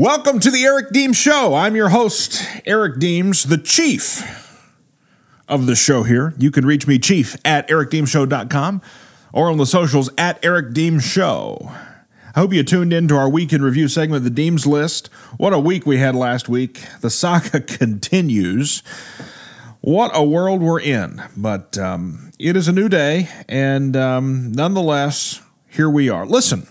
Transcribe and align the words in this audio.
Welcome 0.00 0.40
to 0.40 0.50
the 0.50 0.64
Eric 0.64 0.92
Deems 0.92 1.18
Show. 1.18 1.54
I'm 1.54 1.76
your 1.76 1.90
host, 1.90 2.42
Eric 2.64 2.98
Deems, 2.98 3.42
the 3.42 3.58
chief 3.58 4.66
of 5.46 5.66
the 5.66 5.76
show 5.76 6.04
here. 6.04 6.32
You 6.38 6.50
can 6.50 6.64
reach 6.64 6.86
me, 6.86 6.98
chief 6.98 7.36
at 7.44 7.68
ericdeemsshow.com 7.68 8.80
or 9.34 9.50
on 9.50 9.58
the 9.58 9.66
socials 9.66 10.08
at 10.16 10.42
Eric 10.42 10.72
Deems 10.72 11.04
Show. 11.04 11.70
I 12.34 12.40
hope 12.40 12.54
you 12.54 12.62
tuned 12.62 12.94
in 12.94 13.08
to 13.08 13.16
our 13.16 13.28
week 13.28 13.52
in 13.52 13.60
review 13.60 13.88
segment, 13.88 14.24
the 14.24 14.30
Deems 14.30 14.66
List. 14.66 15.08
What 15.36 15.52
a 15.52 15.58
week 15.58 15.84
we 15.84 15.98
had 15.98 16.14
last 16.14 16.48
week. 16.48 16.82
The 17.02 17.10
saga 17.10 17.60
continues. 17.60 18.82
What 19.82 20.12
a 20.14 20.24
world 20.24 20.62
we're 20.62 20.80
in. 20.80 21.22
But 21.36 21.76
um, 21.76 22.32
it 22.38 22.56
is 22.56 22.68
a 22.68 22.72
new 22.72 22.88
day, 22.88 23.28
and 23.50 23.94
um, 23.96 24.50
nonetheless, 24.52 25.42
here 25.68 25.90
we 25.90 26.08
are. 26.08 26.24
Listen, 26.24 26.66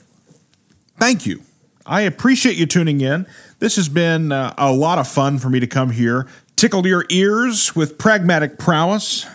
thank 0.98 1.28
you 1.28 1.44
I 1.90 2.02
appreciate 2.02 2.56
you 2.56 2.68
tuning 2.68 3.02
in. 3.02 3.26
This 3.58 3.76
has 3.76 3.90
been 3.90 4.32
uh, 4.32 4.54
a 4.60 4.72
lot 4.72 5.00
of 5.00 5.08
fun 5.08 5.40
for 5.40 5.50
me 5.50 5.60
to 5.60 5.66
come 5.66 5.90
here, 5.90 6.28
tickle 6.56 6.86
your 6.86 7.04
ears 7.10 7.76
with 7.76 7.98
pragmatic 7.98 8.60
prowess. 8.60 9.26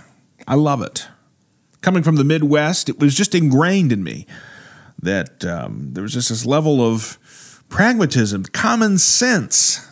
I 0.47 0.55
love 0.55 0.81
it. 0.81 1.09
Coming 1.81 2.05
from 2.05 2.15
the 2.15 2.23
Midwest, 2.23 2.89
it 2.89 3.01
was 3.01 3.17
just 3.17 3.35
ingrained 3.35 3.91
in 3.91 4.05
me 4.05 4.25
that 5.03 5.45
um, 5.45 5.95
there 5.95 6.05
was 6.05 6.13
just 6.13 6.29
this 6.29 6.47
level 6.47 6.81
of 6.81 7.19
pragmatism, 7.69 8.45
common 8.45 8.99
sense, 8.99 9.85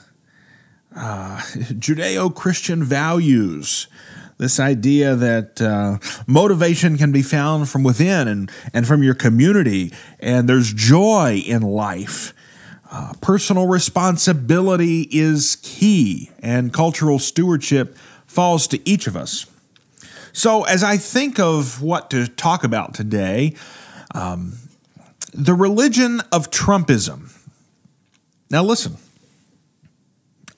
uh, 0.94 1.38
Judeo 1.40 2.32
Christian 2.32 2.84
values. 2.84 3.88
This 4.38 4.60
idea 4.60 5.16
that 5.16 5.60
uh, 5.60 5.98
motivation 6.28 6.96
can 6.96 7.10
be 7.10 7.22
found 7.22 7.68
from 7.68 7.82
within 7.82 8.28
and, 8.28 8.52
and 8.72 8.86
from 8.86 9.02
your 9.02 9.14
community, 9.14 9.92
and 10.20 10.48
there's 10.48 10.72
joy 10.72 11.42
in 11.44 11.62
life 11.62 12.32
uh, 12.92 13.14
personal 13.22 13.66
responsibility 13.66 15.08
is 15.10 15.56
key, 15.62 16.30
and 16.40 16.74
cultural 16.74 17.18
stewardship 17.18 17.96
falls 18.26 18.66
to 18.68 18.86
each 18.86 19.06
of 19.06 19.16
us. 19.16 19.46
So, 20.34 20.64
as 20.64 20.84
I 20.84 20.98
think 20.98 21.40
of 21.40 21.80
what 21.80 22.10
to 22.10 22.26
talk 22.26 22.64
about 22.64 22.92
today, 22.92 23.54
um, 24.14 24.58
the 25.32 25.54
religion 25.54 26.20
of 26.30 26.50
Trumpism. 26.50 27.34
Now, 28.50 28.62
listen, 28.62 28.98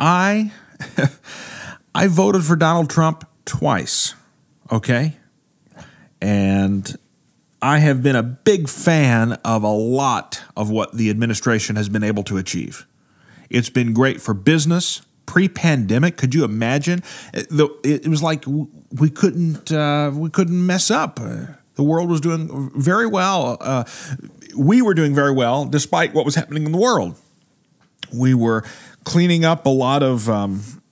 I 0.00 0.50
I 1.94 2.08
voted 2.08 2.42
for 2.42 2.56
Donald 2.56 2.90
Trump 2.90 3.28
twice, 3.44 4.14
okay, 4.72 5.16
and 6.20 6.96
I 7.64 7.78
have 7.78 8.02
been 8.02 8.14
a 8.14 8.22
big 8.22 8.68
fan 8.68 9.32
of 9.42 9.62
a 9.62 9.70
lot 9.70 10.42
of 10.54 10.68
what 10.68 10.92
the 10.92 11.08
administration 11.08 11.76
has 11.76 11.88
been 11.88 12.04
able 12.04 12.22
to 12.24 12.36
achieve. 12.36 12.86
It's 13.48 13.70
been 13.70 13.94
great 13.94 14.20
for 14.20 14.34
business. 14.34 15.00
Pre 15.24 15.48
pandemic, 15.48 16.18
could 16.18 16.34
you 16.34 16.44
imagine? 16.44 17.02
It 17.32 18.06
was 18.06 18.22
like 18.22 18.44
we 18.46 19.08
couldn't 19.08 19.72
uh, 19.72 20.10
we 20.12 20.28
couldn't 20.28 20.66
mess 20.66 20.90
up. 20.90 21.18
The 21.76 21.82
world 21.82 22.10
was 22.10 22.20
doing 22.20 22.70
very 22.76 23.06
well. 23.06 23.56
Uh, 23.62 23.84
we 24.54 24.82
were 24.82 24.92
doing 24.92 25.14
very 25.14 25.32
well 25.32 25.64
despite 25.64 26.12
what 26.12 26.26
was 26.26 26.34
happening 26.34 26.66
in 26.66 26.72
the 26.72 26.78
world. 26.78 27.16
We 28.12 28.34
were 28.34 28.62
cleaning 29.04 29.46
up 29.46 29.64
a 29.64 29.70
lot 29.70 30.02
of 30.02 30.28
um, 30.28 30.82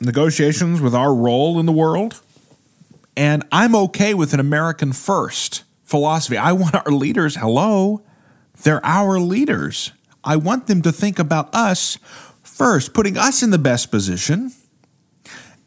negotiations 0.00 0.80
with 0.80 0.94
our 0.94 1.14
role 1.14 1.60
in 1.60 1.66
the 1.66 1.72
world. 1.72 2.22
And 3.18 3.44
I'm 3.52 3.74
okay 3.74 4.14
with 4.14 4.32
an 4.32 4.40
American 4.40 4.94
first 4.94 5.64
philosophy. 5.92 6.38
I 6.38 6.52
want 6.52 6.74
our 6.74 6.90
leaders, 6.90 7.36
hello, 7.36 8.02
they're 8.62 8.84
our 8.84 9.20
leaders. 9.20 9.92
I 10.24 10.36
want 10.36 10.66
them 10.66 10.80
to 10.82 10.90
think 10.90 11.18
about 11.18 11.54
us 11.54 11.98
first, 12.42 12.94
putting 12.94 13.18
us 13.18 13.42
in 13.42 13.50
the 13.50 13.58
best 13.58 13.90
position, 13.90 14.52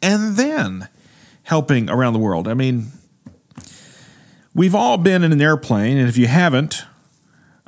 and 0.02 0.36
then 0.36 0.88
helping 1.44 1.88
around 1.88 2.12
the 2.12 2.18
world. 2.18 2.48
I 2.48 2.54
mean, 2.54 2.88
we've 4.52 4.74
all 4.74 4.98
been 4.98 5.22
in 5.22 5.32
an 5.32 5.40
airplane, 5.40 5.96
and 5.96 6.08
if 6.08 6.16
you 6.18 6.26
haven't, 6.26 6.82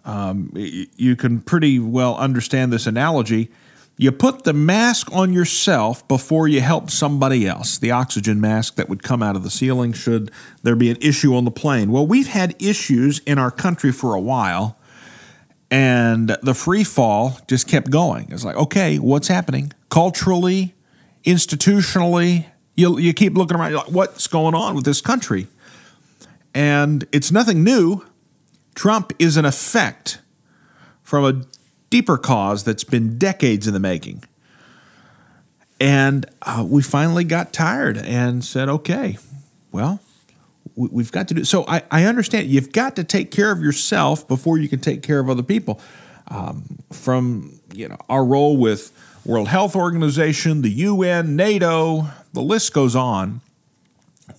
um, 0.04 0.50
you 0.56 1.14
can 1.14 1.40
pretty 1.40 1.78
well 1.78 2.16
understand 2.16 2.72
this 2.72 2.88
analogy. 2.88 3.50
You 4.00 4.12
put 4.12 4.44
the 4.44 4.52
mask 4.52 5.12
on 5.12 5.32
yourself 5.32 6.06
before 6.06 6.46
you 6.46 6.60
help 6.60 6.88
somebody 6.88 7.48
else, 7.48 7.78
the 7.78 7.90
oxygen 7.90 8.40
mask 8.40 8.76
that 8.76 8.88
would 8.88 9.02
come 9.02 9.24
out 9.24 9.34
of 9.34 9.42
the 9.42 9.50
ceiling 9.50 9.92
should 9.92 10.30
there 10.62 10.76
be 10.76 10.88
an 10.88 10.98
issue 11.00 11.34
on 11.34 11.44
the 11.44 11.50
plane. 11.50 11.90
Well, 11.90 12.06
we've 12.06 12.28
had 12.28 12.54
issues 12.62 13.18
in 13.26 13.38
our 13.38 13.50
country 13.50 13.90
for 13.90 14.14
a 14.14 14.20
while, 14.20 14.78
and 15.68 16.28
the 16.42 16.54
free 16.54 16.84
fall 16.84 17.40
just 17.48 17.66
kept 17.66 17.90
going. 17.90 18.30
It's 18.30 18.44
like, 18.44 18.54
okay, 18.54 18.98
what's 18.98 19.26
happening? 19.26 19.72
Culturally, 19.90 20.76
institutionally, 21.24 22.46
you, 22.76 22.98
you 22.98 23.12
keep 23.12 23.36
looking 23.36 23.56
around, 23.56 23.72
like, 23.72 23.90
what's 23.90 24.28
going 24.28 24.54
on 24.54 24.76
with 24.76 24.84
this 24.84 25.00
country? 25.00 25.48
And 26.54 27.04
it's 27.10 27.32
nothing 27.32 27.64
new. 27.64 28.06
Trump 28.76 29.12
is 29.18 29.36
an 29.36 29.44
effect 29.44 30.20
from 31.02 31.24
a 31.24 31.57
deeper 31.90 32.18
cause 32.18 32.64
that's 32.64 32.84
been 32.84 33.18
decades 33.18 33.66
in 33.66 33.74
the 33.74 33.80
making. 33.80 34.24
And 35.80 36.26
uh, 36.42 36.66
we 36.68 36.82
finally 36.82 37.24
got 37.24 37.52
tired 37.52 37.96
and 37.98 38.44
said, 38.44 38.68
okay, 38.68 39.16
well, 39.70 40.00
we, 40.74 41.02
have 41.02 41.12
got 41.12 41.28
to 41.28 41.34
do 41.34 41.44
so. 41.44 41.64
I, 41.66 41.82
I, 41.90 42.04
understand 42.04 42.48
you've 42.48 42.72
got 42.72 42.96
to 42.96 43.04
take 43.04 43.30
care 43.30 43.50
of 43.50 43.60
yourself 43.60 44.26
before 44.28 44.58
you 44.58 44.68
can 44.68 44.80
take 44.80 45.02
care 45.02 45.18
of 45.18 45.28
other 45.28 45.42
people. 45.42 45.80
Um, 46.28 46.78
from 46.92 47.58
you 47.72 47.88
know 47.88 47.96
our 48.08 48.24
role 48.24 48.56
with 48.56 48.92
World 49.24 49.48
Health 49.48 49.74
Organization, 49.74 50.62
the 50.62 50.70
UN, 50.70 51.36
NATO, 51.36 52.06
the 52.32 52.42
list 52.42 52.72
goes 52.72 52.94
on, 52.94 53.40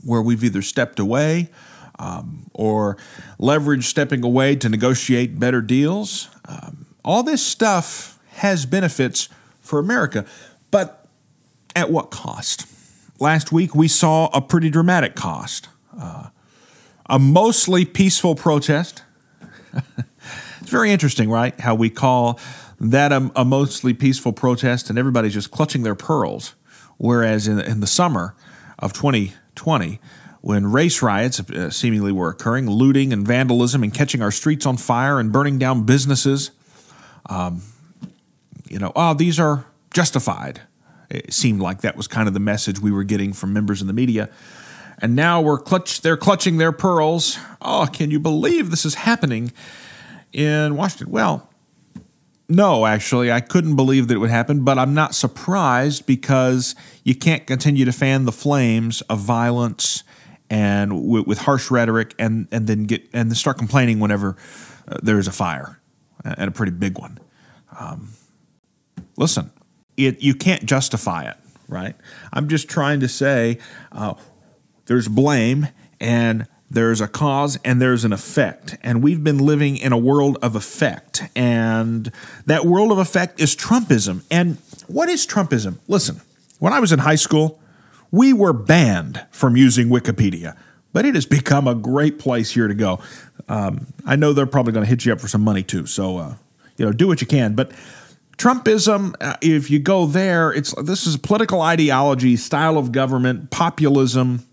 where 0.03 0.21
we've 0.21 0.43
either 0.43 0.61
stepped 0.61 0.99
away 0.99 1.49
um, 1.97 2.49
or 2.53 2.97
leveraged 3.39 3.83
stepping 3.83 4.23
away 4.23 4.55
to 4.55 4.69
negotiate 4.69 5.39
better 5.39 5.61
deals. 5.61 6.29
Um, 6.45 6.85
all 7.09 7.23
this 7.23 7.43
stuff 7.43 8.19
has 8.33 8.67
benefits 8.67 9.29
for 9.59 9.79
America, 9.79 10.27
but 10.69 11.07
at 11.75 11.89
what 11.89 12.11
cost? 12.11 12.67
Last 13.19 13.51
week 13.51 13.73
we 13.73 13.87
saw 13.87 14.29
a 14.31 14.39
pretty 14.39 14.69
dramatic 14.69 15.15
cost. 15.15 15.69
Uh, 15.99 16.27
a 17.07 17.17
mostly 17.17 17.83
peaceful 17.83 18.35
protest. 18.35 19.01
it's 19.73 20.69
very 20.69 20.91
interesting, 20.91 21.31
right? 21.31 21.59
How 21.59 21.73
we 21.73 21.89
call 21.89 22.39
that 22.79 23.11
a, 23.11 23.31
a, 23.35 23.43
mostly 23.43 23.95
peaceful 23.95 24.31
protest 24.31 24.91
and 24.91 24.99
everybody's 24.99 25.33
just 25.33 25.49
clutching 25.49 25.81
their 25.81 25.95
pearls. 25.95 26.53
Whereas 26.97 27.47
in, 27.47 27.59
in 27.59 27.79
the 27.79 27.87
summer 27.87 28.35
of 28.77 28.93
2020, 28.93 29.99
when 30.41 30.71
race 30.71 31.01
riots 31.01 31.39
uh, 31.39 31.71
seemingly 31.71 32.11
were 32.11 32.29
occurring, 32.29 32.69
looting 32.69 33.11
and 33.11 33.25
vandalism 33.25 33.81
and 33.81 33.91
catching 33.91 34.21
our 34.21 34.31
streets 34.31 34.67
on 34.67 34.77
fire 34.77 35.19
and 35.19 35.31
burning 35.31 35.57
down 35.57 35.87
businesses, 35.87 36.51
um, 37.27 37.61
you 38.67 38.79
know, 38.79 38.91
oh, 38.95 39.13
these 39.13 39.39
are 39.39 39.65
justified. 39.91 40.61
It 41.09 41.33
seemed 41.33 41.59
like 41.59 41.81
that 41.81 41.97
was 41.97 42.07
kind 42.07 42.27
of 42.27 42.33
the 42.33 42.39
message 42.39 42.79
we 42.79 42.91
were 42.91 43.03
getting 43.03 43.33
from 43.33 43.51
members 43.51 43.81
in 43.81 43.87
the 43.87 43.93
media. 43.93 44.29
And 45.01 45.15
now 45.15 45.41
we're 45.41 45.57
clutch 45.57 46.01
they're 46.01 46.17
clutching 46.17 46.57
their 46.57 46.71
pearls. 46.71 47.39
Oh, 47.61 47.87
can 47.91 48.11
you 48.11 48.19
believe 48.19 48.69
this 48.69 48.85
is 48.85 48.95
happening 48.95 49.51
in 50.31 50.75
Washington? 50.75 51.11
Well, 51.11 51.49
no, 52.47 52.85
actually, 52.85 53.31
I 53.31 53.41
couldn't 53.41 53.75
believe 53.75 54.07
that 54.07 54.15
it 54.15 54.17
would 54.17 54.29
happen, 54.31 54.63
but 54.63 54.77
I'm 54.77 54.93
not 54.93 55.15
surprised 55.15 56.05
because 56.05 56.75
you 57.03 57.15
can't 57.15 57.45
continue 57.45 57.85
to 57.85 57.91
fan 57.91 58.25
the 58.25 58.31
flames 58.31 59.01
of 59.01 59.19
violence 59.19 60.03
and 60.49 61.07
with, 61.07 61.27
with 61.27 61.37
harsh 61.39 61.69
rhetoric 61.69 62.15
and, 62.17 62.47
and 62.51 62.67
then 62.67 62.85
get 62.85 63.07
and 63.13 63.35
start 63.37 63.57
complaining 63.57 63.99
whenever 63.99 64.35
uh, 64.87 64.97
there's 65.01 65.27
a 65.27 65.31
fire 65.31 65.78
and 66.23 66.47
a 66.47 66.51
pretty 66.51 66.71
big 66.71 66.97
one. 66.97 67.19
Um, 67.77 68.13
listen, 69.17 69.51
it 69.97 70.21
you 70.21 70.33
can't 70.33 70.65
justify 70.65 71.23
it, 71.23 71.37
right? 71.67 71.95
I'm 72.33 72.47
just 72.47 72.69
trying 72.69 72.99
to 73.01 73.07
say 73.07 73.59
uh, 73.91 74.15
there's 74.85 75.07
blame 75.07 75.67
and 75.99 76.47
there's 76.69 77.01
a 77.01 77.07
cause 77.07 77.57
and 77.65 77.81
there's 77.81 78.05
an 78.05 78.13
effect. 78.13 78.77
And 78.83 79.01
we've 79.01 79.23
been 79.23 79.39
living 79.39 79.77
in 79.77 79.91
a 79.91 79.97
world 79.97 80.37
of 80.41 80.55
effect. 80.55 81.23
And 81.35 82.11
that 82.45 82.65
world 82.65 82.91
of 82.91 82.99
effect 82.99 83.39
is 83.39 83.55
Trumpism. 83.55 84.23
And 84.29 84.57
what 84.87 85.09
is 85.09 85.25
Trumpism? 85.25 85.79
Listen, 85.87 86.21
when 86.59 86.73
I 86.73 86.79
was 86.79 86.91
in 86.91 86.99
high 86.99 87.15
school, 87.15 87.59
we 88.11 88.33
were 88.33 88.53
banned 88.53 89.25
from 89.31 89.55
using 89.55 89.87
Wikipedia, 89.87 90.57
but 90.93 91.05
it 91.05 91.15
has 91.15 91.25
become 91.25 91.67
a 91.67 91.75
great 91.75 92.19
place 92.19 92.51
here 92.51 92.67
to 92.67 92.73
go. 92.73 92.99
Um, 93.49 93.87
I 94.05 94.15
know 94.15 94.31
they're 94.31 94.45
probably 94.45 94.73
going 94.73 94.85
to 94.85 94.89
hit 94.89 95.05
you 95.05 95.11
up 95.11 95.19
for 95.19 95.27
some 95.27 95.41
money 95.41 95.63
too. 95.63 95.85
So, 95.85 96.17
uh, 96.17 96.35
you 96.77 96.85
know, 96.85 96.91
do 96.91 97.07
what 97.07 97.19
you 97.19 97.27
can. 97.27 97.55
But 97.55 97.71
Trumpism, 98.37 99.15
uh, 99.19 99.35
if 99.41 99.69
you 99.69 99.79
go 99.79 100.05
there, 100.05 100.51
it's 100.51 100.73
this 100.81 101.05
is 101.05 101.17
political 101.17 101.61
ideology, 101.61 102.37
style 102.37 102.77
of 102.77 102.91
government, 102.91 103.49
populism, 103.49 104.45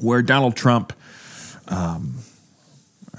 where 0.00 0.20
Donald 0.20 0.56
Trump 0.56 0.92
um, 1.68 2.18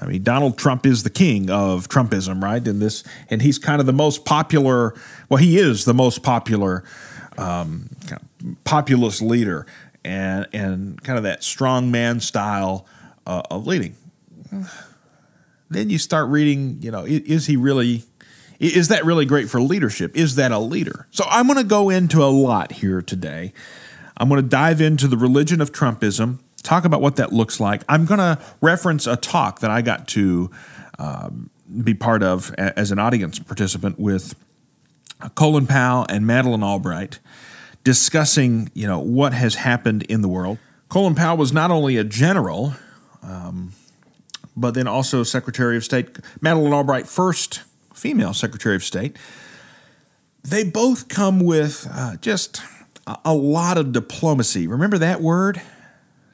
I 0.00 0.06
mean, 0.06 0.22
Donald 0.22 0.56
Trump 0.56 0.86
is 0.86 1.02
the 1.02 1.10
king 1.10 1.50
of 1.50 1.88
Trumpism, 1.88 2.42
right? 2.42 2.66
And 2.66 2.80
this, 2.80 3.04
and 3.28 3.42
he's 3.42 3.58
kind 3.58 3.80
of 3.80 3.86
the 3.86 3.92
most 3.92 4.24
popular. 4.24 4.94
Well, 5.28 5.38
he 5.38 5.58
is 5.58 5.84
the 5.84 5.94
most 5.94 6.22
popular 6.22 6.84
um, 7.36 7.90
kind 8.06 8.20
of 8.22 8.64
populist 8.64 9.20
leader, 9.20 9.66
and 10.04 10.46
and 10.52 11.02
kind 11.02 11.18
of 11.18 11.24
that 11.24 11.42
strong 11.42 11.90
man 11.90 12.20
style 12.20 12.86
uh, 13.26 13.42
of 13.50 13.66
leading. 13.66 13.94
Then 15.70 15.88
you 15.88 15.98
start 15.98 16.28
reading. 16.28 16.78
You 16.82 16.90
know, 16.90 17.04
is 17.06 17.46
he 17.46 17.56
really? 17.56 18.04
Is 18.58 18.88
that 18.88 19.06
really 19.06 19.24
great 19.24 19.48
for 19.48 19.62
leadership? 19.62 20.14
Is 20.14 20.34
that 20.34 20.52
a 20.52 20.58
leader? 20.58 21.06
So 21.12 21.24
I'm 21.28 21.46
going 21.46 21.56
to 21.58 21.64
go 21.64 21.88
into 21.88 22.22
a 22.22 22.28
lot 22.28 22.72
here 22.72 23.00
today. 23.00 23.54
I'm 24.18 24.28
going 24.28 24.42
to 24.42 24.46
dive 24.46 24.82
into 24.82 25.08
the 25.08 25.16
religion 25.16 25.62
of 25.62 25.72
Trumpism 25.72 26.40
talk 26.62 26.84
about 26.84 27.00
what 27.00 27.16
that 27.16 27.32
looks 27.32 27.60
like. 27.60 27.82
I'm 27.88 28.04
going 28.04 28.18
to 28.18 28.38
reference 28.60 29.06
a 29.06 29.16
talk 29.16 29.60
that 29.60 29.70
I 29.70 29.82
got 29.82 30.08
to 30.08 30.50
um, 30.98 31.50
be 31.82 31.94
part 31.94 32.22
of 32.22 32.54
as 32.54 32.90
an 32.92 32.98
audience 32.98 33.38
participant 33.38 33.98
with 33.98 34.34
Colin 35.34 35.66
Powell 35.66 36.06
and 36.08 36.26
Madeleine 36.26 36.62
Albright 36.62 37.18
discussing, 37.84 38.70
you 38.74 38.86
know, 38.86 38.98
what 38.98 39.32
has 39.32 39.54
happened 39.56 40.02
in 40.04 40.20
the 40.22 40.28
world. 40.28 40.58
Colin 40.88 41.14
Powell 41.14 41.36
was 41.36 41.52
not 41.52 41.70
only 41.70 41.96
a 41.96 42.04
general, 42.04 42.74
um, 43.22 43.72
but 44.56 44.74
then 44.74 44.86
also 44.86 45.22
Secretary 45.22 45.76
of 45.76 45.84
State. 45.84 46.18
Madeleine 46.40 46.72
Albright, 46.72 47.06
first 47.06 47.62
female 47.94 48.34
Secretary 48.34 48.76
of 48.76 48.84
State. 48.84 49.16
They 50.42 50.64
both 50.64 51.08
come 51.08 51.40
with 51.40 51.86
uh, 51.92 52.16
just 52.16 52.62
a, 53.06 53.16
a 53.26 53.34
lot 53.34 53.78
of 53.78 53.92
diplomacy. 53.92 54.66
Remember 54.66 54.98
that 54.98 55.20
word? 55.20 55.60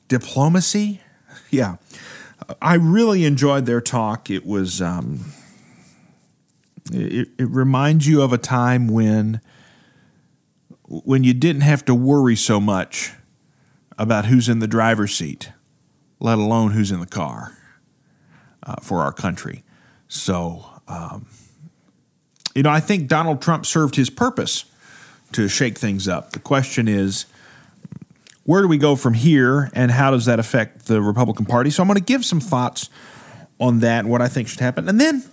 diplomacy. 0.08 1.00
Yeah, 1.48 1.76
I 2.60 2.74
really 2.74 3.24
enjoyed 3.24 3.66
their 3.66 3.80
talk. 3.80 4.30
It 4.30 4.44
was, 4.44 4.82
um, 4.82 5.32
it, 6.92 7.28
it 7.38 7.48
reminds 7.48 8.08
you 8.08 8.20
of 8.20 8.32
a 8.32 8.38
time 8.38 8.88
when, 8.88 9.40
when 10.82 11.22
you 11.22 11.32
didn't 11.32 11.62
have 11.62 11.84
to 11.84 11.94
worry 11.94 12.34
so 12.34 12.60
much 12.60 13.12
about 13.96 14.26
who's 14.26 14.48
in 14.48 14.58
the 14.58 14.66
driver's 14.66 15.14
seat, 15.14 15.52
let 16.18 16.36
alone 16.36 16.72
who's 16.72 16.90
in 16.90 16.98
the 16.98 17.06
car 17.06 17.56
uh, 18.66 18.76
for 18.82 19.00
our 19.00 19.12
country. 19.12 19.62
So, 20.08 20.66
um, 20.88 21.26
you 22.54 22.62
know, 22.62 22.70
I 22.70 22.80
think 22.80 23.08
Donald 23.08 23.40
Trump 23.40 23.66
served 23.66 23.96
his 23.96 24.10
purpose 24.10 24.64
to 25.32 25.48
shake 25.48 25.78
things 25.78 26.08
up. 26.08 26.32
The 26.32 26.38
question 26.38 26.88
is, 26.88 27.26
where 28.44 28.62
do 28.62 28.68
we 28.68 28.78
go 28.78 28.94
from 28.94 29.14
here 29.14 29.70
and 29.74 29.90
how 29.90 30.10
does 30.10 30.24
that 30.26 30.38
affect 30.38 30.86
the 30.86 31.02
Republican 31.02 31.46
Party? 31.46 31.70
So 31.70 31.82
I'm 31.82 31.88
going 31.88 31.98
to 31.98 32.04
give 32.04 32.24
some 32.24 32.40
thoughts 32.40 32.88
on 33.58 33.80
that 33.80 34.00
and 34.00 34.10
what 34.10 34.22
I 34.22 34.28
think 34.28 34.48
should 34.48 34.60
happen. 34.60 34.88
And 34.88 35.00
then, 35.00 35.24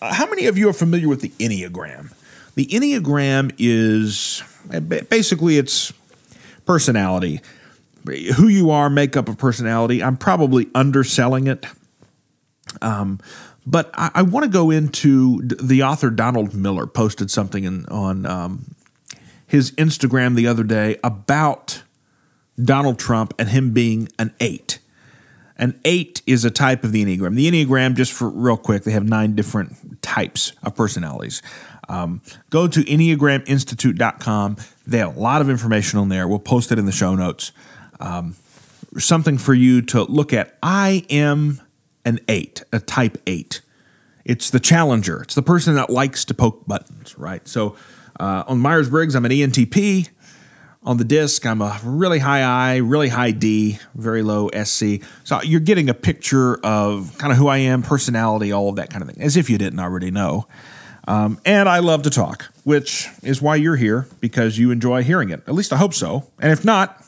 uh, 0.00 0.12
how 0.12 0.26
many 0.26 0.46
of 0.46 0.58
you 0.58 0.68
are 0.68 0.74
familiar 0.74 1.08
with 1.08 1.20
the 1.20 1.30
Enneagram? 1.30 2.12
The 2.54 2.66
Enneagram 2.66 3.54
is 3.58 4.42
basically 5.08 5.56
it's 5.56 5.92
personality. 6.66 7.40
Who 8.04 8.48
you 8.48 8.70
are, 8.70 8.90
makeup 8.90 9.28
of 9.28 9.38
personality. 9.38 10.02
I'm 10.02 10.16
probably 10.16 10.68
underselling 10.74 11.46
it. 11.46 11.66
Um, 12.80 13.20
but 13.66 13.90
I, 13.94 14.10
I 14.14 14.22
want 14.22 14.44
to 14.44 14.50
go 14.50 14.70
into 14.70 15.40
the 15.42 15.82
author 15.82 16.10
Donald 16.10 16.54
Miller 16.54 16.86
posted 16.86 17.30
something 17.30 17.64
in, 17.64 17.86
on 17.86 18.26
um, 18.26 18.74
his 19.46 19.72
Instagram 19.72 20.34
the 20.34 20.46
other 20.46 20.64
day 20.64 20.98
about 21.04 21.82
Donald 22.62 22.98
Trump 22.98 23.34
and 23.38 23.48
him 23.48 23.72
being 23.72 24.08
an 24.18 24.34
eight. 24.40 24.78
An 25.56 25.78
eight 25.84 26.22
is 26.26 26.44
a 26.44 26.50
type 26.50 26.82
of 26.82 26.92
the 26.92 27.04
Enneagram. 27.04 27.36
The 27.36 27.50
Enneagram, 27.50 27.94
just 27.94 28.12
for 28.12 28.28
real 28.28 28.56
quick, 28.56 28.82
they 28.82 28.92
have 28.92 29.04
nine 29.04 29.36
different 29.36 30.02
types 30.02 30.52
of 30.62 30.74
personalities. 30.74 31.42
Um, 31.88 32.20
go 32.50 32.66
to 32.66 32.80
EnneagramInstitute.com. 32.80 34.56
They 34.86 34.98
have 34.98 35.16
a 35.16 35.20
lot 35.20 35.40
of 35.40 35.50
information 35.50 35.98
on 35.98 36.08
there. 36.08 36.26
We'll 36.26 36.38
post 36.38 36.72
it 36.72 36.78
in 36.78 36.86
the 36.86 36.92
show 36.92 37.14
notes. 37.14 37.52
Um, 38.00 38.34
something 38.98 39.38
for 39.38 39.54
you 39.54 39.82
to 39.82 40.02
look 40.04 40.32
at. 40.32 40.56
I 40.62 41.04
am 41.10 41.60
an 42.04 42.20
eight, 42.28 42.62
a 42.72 42.80
type 42.80 43.18
eight. 43.26 43.60
It's 44.24 44.50
the 44.50 44.60
challenger. 44.60 45.22
It's 45.22 45.34
the 45.34 45.42
person 45.42 45.74
that 45.74 45.90
likes 45.90 46.24
to 46.26 46.34
poke 46.34 46.66
buttons, 46.66 47.18
right? 47.18 47.46
So 47.46 47.76
uh, 48.18 48.44
on 48.46 48.58
Myers 48.58 48.88
Briggs, 48.88 49.14
I'm 49.14 49.24
an 49.24 49.32
ENTP. 49.32 50.08
On 50.84 50.96
the 50.96 51.04
disc, 51.04 51.46
I'm 51.46 51.62
a 51.62 51.78
really 51.84 52.18
high 52.18 52.42
I, 52.42 52.78
really 52.78 53.08
high 53.08 53.30
D, 53.30 53.78
very 53.94 54.22
low 54.22 54.50
SC. 54.50 55.00
So 55.22 55.40
you're 55.42 55.60
getting 55.60 55.88
a 55.88 55.94
picture 55.94 56.56
of 56.64 57.16
kind 57.18 57.30
of 57.32 57.38
who 57.38 57.46
I 57.46 57.58
am, 57.58 57.82
personality, 57.82 58.50
all 58.50 58.68
of 58.68 58.76
that 58.76 58.90
kind 58.90 59.00
of 59.00 59.08
thing, 59.08 59.22
as 59.22 59.36
if 59.36 59.48
you 59.48 59.58
didn't 59.58 59.78
already 59.78 60.10
know. 60.10 60.48
Um, 61.06 61.40
and 61.44 61.68
I 61.68 61.78
love 61.78 62.02
to 62.02 62.10
talk, 62.10 62.52
which 62.64 63.08
is 63.22 63.40
why 63.40 63.56
you're 63.56 63.76
here, 63.76 64.08
because 64.20 64.58
you 64.58 64.72
enjoy 64.72 65.04
hearing 65.04 65.30
it. 65.30 65.42
At 65.46 65.54
least 65.54 65.72
I 65.72 65.76
hope 65.76 65.94
so. 65.94 66.30
And 66.40 66.50
if 66.50 66.64
not, 66.64 67.04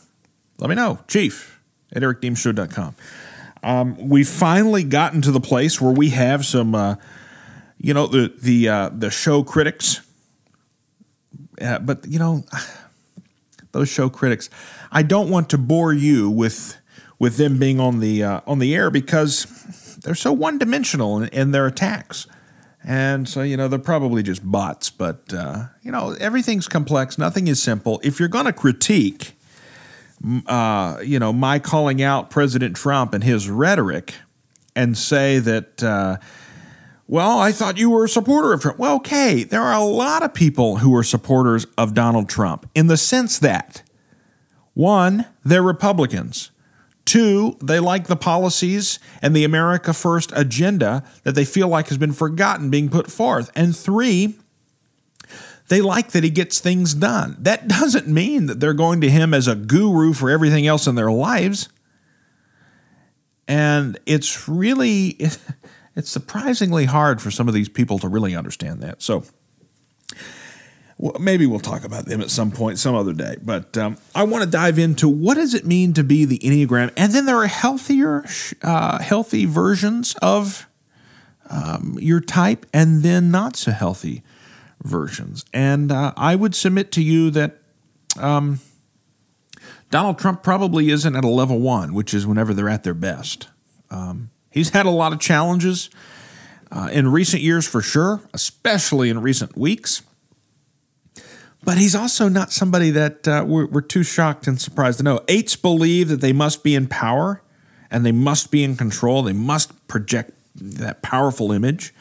let 0.58 0.69
me 0.70 0.76
know. 0.76 1.00
Chief 1.08 1.61
at 1.93 2.02
ericdeemsshow.com. 2.02 2.94
Um, 3.64 3.96
we've 4.11 4.28
finally 4.28 4.84
gotten 4.84 5.22
to 5.22 5.32
the 5.32 5.40
place 5.40 5.81
where 5.81 5.93
we 5.93 6.11
have 6.11 6.44
some, 6.44 6.75
uh, 6.75 6.96
you 7.78 7.94
know, 7.94 8.06
the 8.06 8.32
the 8.40 8.69
uh, 8.69 8.90
the 8.93 9.11
show 9.11 9.43
critics. 9.43 10.02
Uh, 11.61 11.78
but 11.78 12.06
you 12.06 12.19
know, 12.19 12.44
those 13.72 13.88
show 13.88 14.11
critics. 14.11 14.50
I 14.93 15.02
don't 15.02 15.31
want 15.31 15.49
to 15.50 15.58
bore 15.58 15.94
you 15.94 16.28
with 16.28 16.76
with 17.19 17.38
them 17.38 17.58
being 17.58 17.81
on 17.81 18.00
the 18.00 18.22
uh, 18.22 18.40
on 18.46 18.58
the 18.58 18.75
air 18.75 18.90
because 18.90 19.46
they're 20.02 20.14
so 20.14 20.31
one 20.31 20.58
dimensional 20.58 21.22
in, 21.22 21.28
in, 21.31 21.50
their 21.52 21.67
attacks, 21.67 22.26
and 22.84 23.26
so 23.26 23.40
you 23.40 23.56
know 23.56 23.67
they're 23.67 23.78
probably 23.78 24.22
just 24.22 24.49
bots. 24.49 24.90
But 24.90 25.32
uh, 25.32 25.69
you 25.82 25.90
know 25.90 26.14
everything's 26.20 26.69
complex. 26.69 27.17
Nothing 27.17 27.49
is 27.49 27.62
simple. 27.62 27.99
If 28.05 28.20
you're 28.20 28.28
going 28.28 28.44
to 28.44 28.52
critique, 28.52 29.38
uh, 30.47 30.99
you 31.05 31.19
know, 31.19 31.32
my 31.32 31.59
calling 31.59 32.03
out 32.03 32.31
President 32.31 32.76
Trump 32.76 33.12
and 33.15 33.23
his 33.23 33.49
rhetoric, 33.49 34.15
and 34.76 34.97
say 34.97 35.38
that 35.38 35.82
uh, 35.82 36.17
well, 37.06 37.38
I 37.38 37.53
thought 37.53 37.76
you 37.76 37.91
were 37.91 38.05
a 38.05 38.09
supporter 38.09 38.53
of 38.53 38.62
Trump. 38.62 38.79
Well, 38.79 38.97
okay, 38.97 39.44
there 39.44 39.61
are 39.61 39.79
a 39.79 39.85
lot 39.85 40.23
of 40.23 40.32
people 40.32 40.79
who 40.79 40.94
are 40.97 41.03
supporters 41.03 41.67
of 41.76 41.93
Donald 41.93 42.29
Trump 42.29 42.69
in 42.75 42.87
the 42.87 42.97
sense 42.97 43.38
that 43.41 43.82
one, 44.73 45.26
they're 45.44 45.62
Republicans. 45.62 46.50
Two, 47.05 47.59
they 47.62 47.79
like 47.79 48.06
the 48.06 48.17
policies 48.17 48.99
and 49.20 49.37
the 49.37 49.44
America 49.44 49.93
First 49.93 50.32
agenda 50.35 51.05
that 51.23 51.35
they 51.35 51.44
feel 51.44 51.69
like 51.69 51.88
has 51.88 51.99
been 51.99 52.12
forgotten 52.12 52.70
being 52.70 52.88
put 52.88 53.11
forth. 53.11 53.50
And 53.55 53.77
three, 53.77 54.38
they 55.69 55.81
like 55.81 56.11
that 56.11 56.25
he 56.25 56.31
gets 56.31 56.61
things 56.61 56.94
done. 56.94 57.37
That 57.39 57.69
doesn't 57.69 58.06
mean 58.06 58.47
that 58.47 58.61
they're 58.61 58.75
going 58.75 59.01
to 59.01 59.11
him 59.11 59.33
as 59.33 59.49
a 59.49 59.55
guru 59.55 60.13
for 60.13 60.31
everything 60.31 60.67
else 60.67 60.87
in 60.87 60.94
their 60.94 61.11
lives. 61.11 61.69
And 63.49 63.99
it's 64.06 64.49
really 64.49 65.19
it's 65.97 66.11
surprisingly 66.11 66.85
hard 66.87 67.23
for 67.23 67.31
some 67.31 67.49
of 67.49 67.55
these 67.55 67.69
people 67.69 67.99
to 68.01 68.09
really 68.09 68.35
understand 68.37 68.81
that. 68.83 69.03
So 69.03 69.25
well, 70.99 71.17
maybe 71.19 71.47
we'll 71.47 71.61
talk 71.61 71.85
about 71.85 72.06
them 72.06 72.21
at 72.21 72.31
some 72.31 72.51
point, 72.51 72.79
some 72.79 72.94
other 72.94 73.13
day. 73.13 73.37
But 73.43 73.77
um, 73.77 73.97
I 74.15 74.23
want 74.25 74.44
to 74.44 74.51
dive 74.51 74.79
into 74.79 75.09
what 75.09 75.35
does 75.35 75.55
it 75.55 75.67
mean 75.67 75.93
to 75.94 76.05
be 76.05 76.25
the 76.25 76.39
Enneagram, 76.39 76.93
and 76.97 77.13
then 77.13 77.27
there 77.27 77.37
are 77.37 77.47
healthier, 77.47 78.25
uh, 78.63 79.03
healthy 79.03 79.44
versions 79.44 80.15
of 80.23 80.69
um, 81.51 81.99
your 82.01 82.21
type, 82.21 82.65
and 82.73 83.03
then 83.03 83.31
not 83.31 83.56
so 83.56 83.73
healthy 83.73 84.23
versions. 84.84 85.44
And 85.53 85.91
uh, 85.91 86.12
I 86.17 86.36
would 86.36 86.55
submit 86.55 86.93
to 86.93 87.03
you 87.03 87.31
that 87.31 87.58
um, 88.19 88.60
Donald 89.91 90.19
Trump 90.19 90.43
probably 90.43 90.91
isn't 90.91 91.17
at 91.17 91.24
a 91.24 91.29
level 91.29 91.58
one, 91.58 91.94
which 91.94 92.14
is 92.14 92.26
whenever 92.26 92.55
they're 92.55 92.69
at 92.69 92.84
their 92.84 92.94
best. 92.94 93.48
Um, 93.91 94.31
He's 94.55 94.70
had 94.70 94.86
a 94.86 94.91
lot 94.91 95.12
of 95.12 95.19
challenges 95.19 95.91
uh, 96.70 96.88
in 96.93 97.10
recent 97.10 97.43
years 97.43 97.67
for 97.67 97.82
sure, 97.82 98.20
especially 98.32 99.10
in 99.10 99.20
recent 99.20 99.56
weeks. 99.56 100.03
But 101.64 101.76
he's 101.76 101.96
also 101.96 102.29
not 102.29 102.53
somebody 102.53 102.91
that 102.91 103.26
uh, 103.26 103.44
we're, 103.44 103.67
we're 103.67 103.81
too 103.81 104.05
shocked 104.05 104.46
and 104.46 104.60
surprised 104.60 104.98
to 104.98 105.03
know. 105.03 105.22
Eights 105.26 105.56
believe 105.56 106.06
that 106.06 106.20
they 106.20 106.32
must 106.32 106.62
be 106.62 106.76
in 106.76 106.86
power 106.86 107.43
and 107.91 108.06
they 108.06 108.12
must 108.12 108.53
be 108.53 108.62
in 108.62 108.76
control. 108.76 109.24
They 109.24 109.32
must 109.32 109.88
project 109.88 110.31
that 110.55 111.03
powerful 111.03 111.50
image 111.50 111.93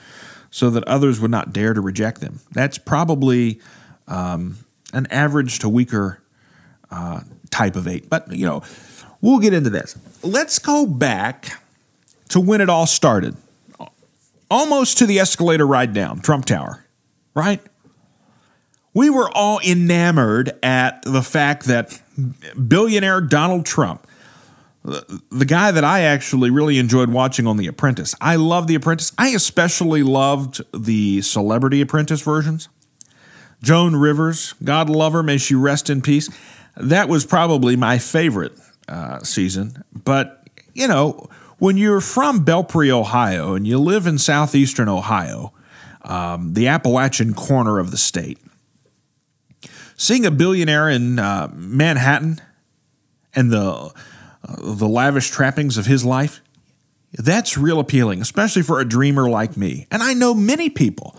so 0.53 0.69
that 0.69 0.83
others 0.83 1.19
would 1.19 1.31
not 1.31 1.51
dare 1.51 1.73
to 1.73 1.81
reject 1.81 2.21
them. 2.21 2.39
That's 2.51 2.77
probably 2.77 3.59
um, 4.07 4.59
an 4.93 5.07
average 5.09 5.57
to 5.59 5.67
weaker 5.67 6.21
uh, 6.91 7.21
type 7.49 7.75
of 7.75 7.87
eight. 7.87 8.07
But, 8.07 8.31
you 8.31 8.45
know, 8.45 8.61
we'll 9.19 9.39
get 9.39 9.53
into 9.53 9.71
this. 9.71 9.97
Let's 10.21 10.59
go 10.59 10.85
back 10.85 11.59
to 12.29 12.39
when 12.39 12.61
it 12.61 12.69
all 12.69 12.85
started. 12.85 13.35
Almost 14.51 14.99
to 14.99 15.07
the 15.07 15.17
escalator 15.17 15.65
ride 15.65 15.91
down, 15.91 16.21
Trump 16.21 16.45
Tower, 16.45 16.85
right? 17.33 17.59
We 18.93 19.09
were 19.09 19.31
all 19.33 19.59
enamored 19.67 20.51
at 20.61 21.01
the 21.01 21.23
fact 21.23 21.65
that 21.65 21.99
billionaire 22.67 23.21
Donald 23.21 23.65
Trump, 23.65 24.05
the 24.83 25.45
guy 25.45 25.71
that 25.71 25.83
I 25.83 26.01
actually 26.01 26.49
really 26.49 26.77
enjoyed 26.77 27.09
watching 27.09 27.47
on 27.47 27.57
The 27.57 27.67
Apprentice. 27.67 28.13
I 28.19 28.35
love 28.35 28.67
The 28.67 28.75
Apprentice. 28.75 29.13
I 29.17 29.29
especially 29.29 30.03
loved 30.03 30.61
the 30.73 31.21
Celebrity 31.21 31.79
Apprentice 31.79 32.21
versions. 32.21 32.67
Joan 33.61 33.95
Rivers, 33.95 34.55
God 34.61 34.89
love 34.89 35.13
her, 35.13 35.23
may 35.23 35.37
she 35.37 35.55
rest 35.55 35.89
in 35.89 36.01
peace. 36.01 36.29
That 36.75 37.07
was 37.07 37.25
probably 37.25 37.77
my 37.77 37.97
favorite 37.97 38.51
uh, 38.89 39.19
season. 39.19 39.85
But, 39.93 40.45
you 40.73 40.87
know, 40.87 41.29
when 41.59 41.77
you're 41.77 42.01
from 42.01 42.43
Belpre, 42.43 42.89
Ohio, 42.89 43.53
and 43.53 43.65
you 43.65 43.77
live 43.77 44.05
in 44.05 44.17
southeastern 44.17 44.89
Ohio, 44.89 45.53
um, 46.01 46.55
the 46.55 46.67
Appalachian 46.67 47.33
corner 47.33 47.79
of 47.79 47.91
the 47.91 47.97
state, 47.97 48.37
seeing 49.95 50.25
a 50.25 50.31
billionaire 50.31 50.89
in 50.89 51.19
uh, 51.19 51.49
Manhattan 51.53 52.41
and 53.33 53.49
the 53.49 53.93
the 54.43 54.87
lavish 54.87 55.29
trappings 55.29 55.77
of 55.77 55.85
his 55.85 56.03
life, 56.03 56.41
that's 57.13 57.57
real 57.57 57.79
appealing, 57.79 58.21
especially 58.21 58.63
for 58.63 58.79
a 58.79 58.85
dreamer 58.85 59.29
like 59.29 59.55
me. 59.55 59.87
And 59.91 60.01
I 60.01 60.13
know 60.13 60.33
many 60.33 60.69
people 60.69 61.15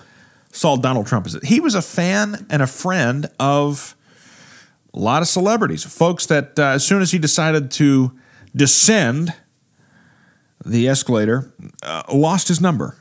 saw 0.52 0.76
Donald 0.76 1.06
Trump 1.06 1.26
as 1.26 1.34
it. 1.34 1.44
He 1.44 1.60
was 1.60 1.74
a 1.74 1.82
fan 1.82 2.46
and 2.50 2.62
a 2.62 2.66
friend 2.66 3.28
of 3.38 3.96
a 4.92 4.98
lot 4.98 5.22
of 5.22 5.28
celebrities, 5.28 5.84
folks 5.84 6.26
that 6.26 6.58
uh, 6.58 6.62
as 6.62 6.86
soon 6.86 7.02
as 7.02 7.10
he 7.12 7.18
decided 7.18 7.70
to 7.72 8.12
descend 8.54 9.34
the 10.64 10.88
escalator, 10.88 11.52
uh, 11.82 12.02
lost 12.12 12.48
his 12.48 12.60
number. 12.60 12.96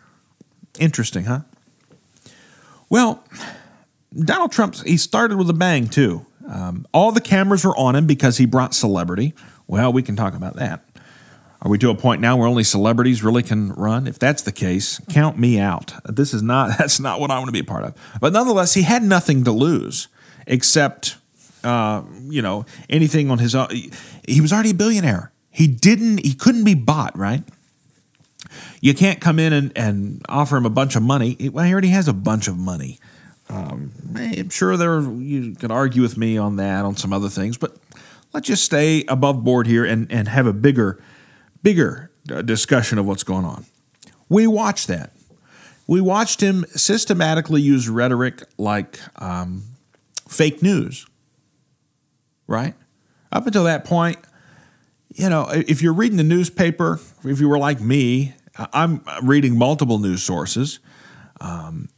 Interesting, 0.79 1.25
huh? 1.25 1.41
Well, 2.89 3.23
Donald 4.13 4.51
Trump, 4.51 4.75
he 4.85 4.97
started 4.97 5.37
with 5.37 5.49
a 5.49 5.53
bang, 5.53 5.87
too. 5.87 6.25
Um, 6.47 6.85
all 6.93 7.11
the 7.11 7.21
cameras 7.21 7.63
were 7.63 7.75
on 7.77 7.95
him 7.95 8.05
because 8.05 8.37
he 8.37 8.45
brought 8.45 8.73
celebrity. 8.73 9.33
Well, 9.67 9.93
we 9.93 10.03
can 10.03 10.15
talk 10.15 10.33
about 10.33 10.55
that. 10.55 10.83
Are 11.61 11.69
we 11.69 11.77
to 11.77 11.89
a 11.89 11.95
point 11.95 12.19
now 12.19 12.35
where 12.35 12.47
only 12.47 12.65
celebrities 12.65 13.23
really 13.23 13.41
can 13.41 13.71
run? 13.71 14.05
If 14.05 14.19
that's 14.19 14.41
the 14.41 14.51
case, 14.51 14.99
count 15.09 15.39
me 15.39 15.59
out. 15.59 15.93
This 16.03 16.33
is 16.33 16.43
not 16.43 16.77
that's 16.77 16.99
not 16.99 17.19
what 17.19 17.31
I 17.31 17.37
want 17.37 17.47
to 17.47 17.53
be 17.53 17.59
a 17.59 17.63
part 17.63 17.85
of. 17.85 17.95
But 18.19 18.33
nonetheless, 18.33 18.73
he 18.73 18.81
had 18.83 19.03
nothing 19.03 19.45
to 19.45 19.51
lose 19.51 20.09
except 20.45 21.17
uh, 21.63 22.03
you 22.25 22.41
know 22.41 22.65
anything 22.89 23.31
on 23.31 23.39
his 23.39 23.55
own. 23.55 23.69
He 24.27 24.41
was 24.41 24.51
already 24.51 24.71
a 24.71 24.75
billionaire. 24.75 25.31
He 25.49 25.67
didn't. 25.67 26.25
He 26.25 26.33
couldn't 26.33 26.65
be 26.65 26.73
bought, 26.73 27.17
right? 27.17 27.43
You 28.81 28.93
can't 28.93 29.21
come 29.21 29.39
in 29.39 29.53
and, 29.53 29.71
and 29.75 30.25
offer 30.27 30.57
him 30.57 30.65
a 30.65 30.69
bunch 30.69 30.95
of 30.95 31.03
money. 31.03 31.49
Well, 31.51 31.65
he 31.65 31.71
already 31.71 31.87
has 31.89 32.07
a 32.07 32.13
bunch 32.13 32.47
of 32.47 32.57
money. 32.57 32.99
Um, 33.49 33.91
I'm 34.15 34.49
sure 34.49 34.77
there 34.77 35.01
you 35.01 35.55
could 35.55 35.71
argue 35.71 36.01
with 36.01 36.17
me 36.17 36.37
on 36.37 36.57
that 36.57 36.85
on 36.85 36.95
some 36.95 37.13
other 37.13 37.29
things, 37.29 37.57
but 37.57 37.75
let's 38.33 38.47
just 38.47 38.63
stay 38.63 39.03
above 39.07 39.43
board 39.43 39.67
here 39.67 39.85
and, 39.85 40.11
and 40.11 40.27
have 40.27 40.47
a 40.47 40.53
bigger 40.53 40.99
bigger 41.61 42.11
uh, 42.31 42.41
discussion 42.41 42.97
of 42.97 43.05
what's 43.05 43.23
going 43.23 43.45
on. 43.45 43.65
We 44.29 44.47
watched 44.47 44.87
that. 44.87 45.11
We 45.87 46.01
watched 46.01 46.41
him 46.41 46.65
systematically 46.69 47.61
use 47.61 47.89
rhetoric 47.89 48.43
like 48.57 48.99
um, 49.21 49.63
fake 50.27 50.61
news, 50.61 51.05
right? 52.47 52.73
Up 53.31 53.45
until 53.45 53.65
that 53.65 53.85
point, 53.85 54.17
you 55.13 55.29
know, 55.29 55.47
if 55.51 55.81
you're 55.81 55.93
reading 55.93 56.17
the 56.17 56.23
newspaper, 56.23 56.99
if 57.23 57.39
you 57.39 57.49
were 57.49 57.57
like 57.57 57.81
me, 57.81 58.33
I'm 58.55 59.03
reading 59.21 59.57
multiple 59.57 59.99
news 59.99 60.23
sources. 60.23 60.79
Um, 61.41 61.89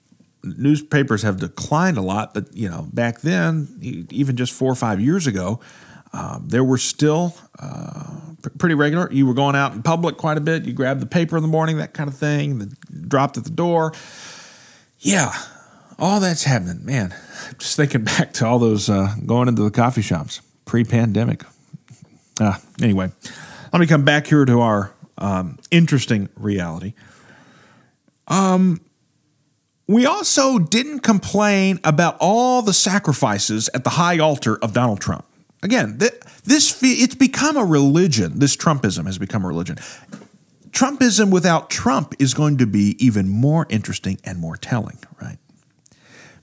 newspapers 0.44 1.22
have 1.24 1.38
declined 1.38 1.98
a 1.98 2.02
lot, 2.02 2.34
but 2.34 2.56
you 2.56 2.70
know, 2.70 2.88
back 2.92 3.22
then, 3.22 3.78
even 3.82 4.36
just 4.36 4.54
four 4.54 4.72
or 4.72 4.76
five 4.76 5.00
years 5.00 5.28
ago, 5.28 5.60
um, 6.16 6.48
there 6.48 6.64
were 6.64 6.78
still 6.78 7.36
uh, 7.60 8.06
pretty 8.58 8.74
regular. 8.74 9.12
You 9.12 9.28
were 9.28 9.34
going 9.34 9.54
out 9.54 9.74
in 9.74 9.84
public 9.84 10.16
quite 10.16 10.38
a 10.38 10.42
bit. 10.42 10.64
You 10.64 10.72
grabbed 10.72 11.02
the 11.02 11.06
paper 11.06 11.36
in 11.36 11.42
the 11.42 11.50
morning, 11.50 11.78
that 11.80 11.94
kind 11.94 12.08
of 12.08 12.16
thing, 12.16 12.72
dropped 13.08 13.38
at 13.38 13.44
the 13.44 13.50
door. 13.50 13.92
Yeah, 15.00 15.34
all 16.00 16.22
that's 16.22 16.46
happening. 16.46 16.86
Man, 16.86 17.14
just 17.58 17.76
thinking 17.76 18.06
back 18.06 18.32
to 18.34 18.46
all 18.46 18.60
those 18.60 18.90
uh, 18.90 19.14
going 19.26 19.50
into 19.50 19.62
the 19.62 19.72
coffee 19.72 20.02
shops 20.02 20.42
pre 20.64 20.86
pandemic. 20.86 21.44
Uh, 22.40 22.60
anyway, 22.82 23.12
let 23.74 23.80
me 23.82 23.86
come 23.86 24.06
back 24.06 24.28
here 24.28 24.46
to 24.46 24.62
our 24.62 24.94
um, 25.18 25.60
interesting 25.70 26.30
reality. 26.38 26.94
Um, 28.30 28.80
we 29.86 30.06
also 30.06 30.60
didn't 30.60 31.00
complain 31.02 31.82
about 31.84 32.16
all 32.22 32.62
the 32.62 32.74
sacrifices 32.74 33.70
at 33.74 33.84
the 33.84 33.92
high 33.92 34.18
altar 34.18 34.58
of 34.64 34.72
Donald 34.72 35.02
Trump. 35.02 35.26
Again, 35.66 35.98
this 35.98 36.80
it's 36.84 37.16
become 37.16 37.58
a 37.58 37.66
religion. 37.66 38.38
This 38.38 38.56
Trumpism 38.56 39.08
has 39.08 39.18
become 39.18 39.44
a 39.44 39.48
religion. 39.48 39.78
Trumpism 40.70 41.32
without 41.32 41.72
Trump 41.72 42.14
is 42.20 42.36
going 42.36 42.60
to 42.60 42.68
be 42.68 42.96
even 43.04 43.28
more 43.28 43.66
interesting 43.72 44.20
and 44.24 44.38
more 44.38 44.58
telling, 44.58 45.00
right? 45.20 45.40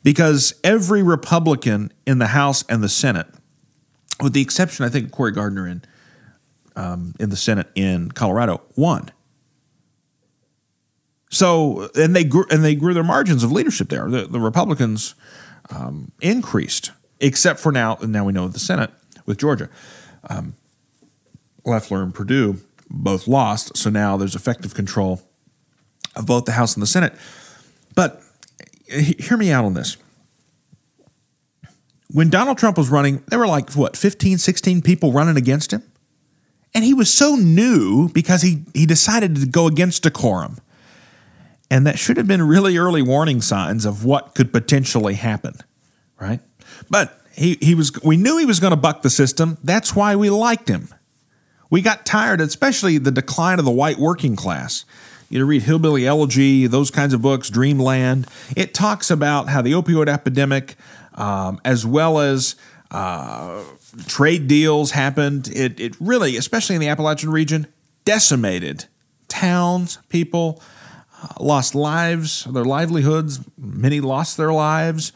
Because 0.02 0.54
every 0.64 1.04
Republican 1.04 1.92
in 2.04 2.18
the 2.18 2.26
House 2.26 2.64
and 2.68 2.82
the 2.82 2.88
Senate, 2.88 3.28
with 4.20 4.32
the 4.32 4.40
exception, 4.40 4.84
I 4.84 4.88
think, 4.88 5.12
Cory 5.12 5.30
Gardner 5.30 5.68
in 5.68 5.82
um, 6.74 7.14
in 7.20 7.30
the 7.30 7.36
Senate 7.36 7.68
in 7.76 8.10
Colorado, 8.10 8.60
won. 8.74 9.12
So, 11.30 11.90
and 11.94 12.16
they 12.16 12.24
grew, 12.24 12.46
and 12.50 12.64
they 12.64 12.74
grew 12.74 12.92
their 12.92 13.04
margins 13.04 13.44
of 13.44 13.52
leadership 13.52 13.88
there. 13.88 14.10
The, 14.10 14.26
the 14.26 14.40
Republicans 14.40 15.14
um, 15.70 16.10
increased, 16.20 16.90
except 17.20 17.60
for 17.60 17.70
now. 17.70 17.98
And 18.00 18.10
now 18.10 18.24
we 18.24 18.32
know 18.32 18.48
the 18.48 18.58
Senate 18.58 18.90
with 19.26 19.38
Georgia. 19.38 19.68
Um, 20.28 20.54
Loeffler 21.64 22.02
and 22.02 22.14
Perdue 22.14 22.58
both 22.90 23.26
lost, 23.26 23.76
so 23.76 23.90
now 23.90 24.16
there's 24.16 24.34
effective 24.34 24.74
control 24.74 25.22
of 26.16 26.26
both 26.26 26.44
the 26.44 26.52
House 26.52 26.74
and 26.74 26.82
the 26.82 26.86
Senate. 26.86 27.14
But 27.94 28.22
hear 28.88 29.36
me 29.36 29.50
out 29.50 29.64
on 29.64 29.74
this. 29.74 29.96
When 32.10 32.28
Donald 32.28 32.58
Trump 32.58 32.76
was 32.76 32.90
running, 32.90 33.22
there 33.28 33.38
were 33.38 33.46
like, 33.46 33.72
what, 33.72 33.96
15, 33.96 34.38
16 34.38 34.82
people 34.82 35.12
running 35.12 35.36
against 35.36 35.72
him? 35.72 35.82
And 36.74 36.84
he 36.84 36.94
was 36.94 37.12
so 37.12 37.36
new 37.36 38.08
because 38.10 38.42
he, 38.42 38.64
he 38.74 38.86
decided 38.86 39.36
to 39.36 39.46
go 39.46 39.66
against 39.66 40.02
decorum. 40.02 40.58
And 41.70 41.86
that 41.86 41.98
should 41.98 42.18
have 42.18 42.26
been 42.26 42.42
really 42.42 42.76
early 42.76 43.00
warning 43.00 43.40
signs 43.40 43.86
of 43.86 44.04
what 44.04 44.34
could 44.34 44.52
potentially 44.52 45.14
happen, 45.14 45.54
right? 46.20 46.40
But 46.90 47.18
he, 47.34 47.58
he 47.60 47.74
was 47.74 47.92
we 48.02 48.16
knew 48.16 48.38
he 48.38 48.46
was 48.46 48.60
going 48.60 48.72
to 48.72 48.76
buck 48.76 49.02
the 49.02 49.10
system. 49.10 49.58
That's 49.62 49.94
why 49.94 50.16
we 50.16 50.30
liked 50.30 50.68
him. 50.68 50.88
We 51.70 51.80
got 51.80 52.04
tired, 52.04 52.40
especially 52.40 52.98
the 52.98 53.10
decline 53.10 53.58
of 53.58 53.64
the 53.64 53.70
white 53.70 53.98
working 53.98 54.36
class. 54.36 54.84
You 55.30 55.38
know, 55.38 55.46
read 55.46 55.62
Hillbilly 55.62 56.06
Elegy, 56.06 56.66
those 56.66 56.90
kinds 56.90 57.14
of 57.14 57.22
books, 57.22 57.48
Dreamland. 57.48 58.26
It 58.54 58.74
talks 58.74 59.10
about 59.10 59.48
how 59.48 59.62
the 59.62 59.72
opioid 59.72 60.06
epidemic, 60.06 60.76
um, 61.14 61.58
as 61.64 61.86
well 61.86 62.18
as 62.18 62.56
uh, 62.90 63.62
trade 64.06 64.46
deals 64.46 64.90
happened. 64.90 65.48
It, 65.48 65.80
it 65.80 65.96
really, 65.98 66.36
especially 66.36 66.74
in 66.74 66.82
the 66.82 66.88
Appalachian 66.88 67.30
region, 67.30 67.66
decimated 68.04 68.84
towns, 69.28 69.98
people, 70.10 70.62
uh, 71.22 71.28
lost 71.40 71.74
lives, 71.74 72.44
their 72.44 72.66
livelihoods. 72.66 73.40
Many 73.56 74.00
lost 74.00 74.36
their 74.36 74.52
lives. 74.52 75.12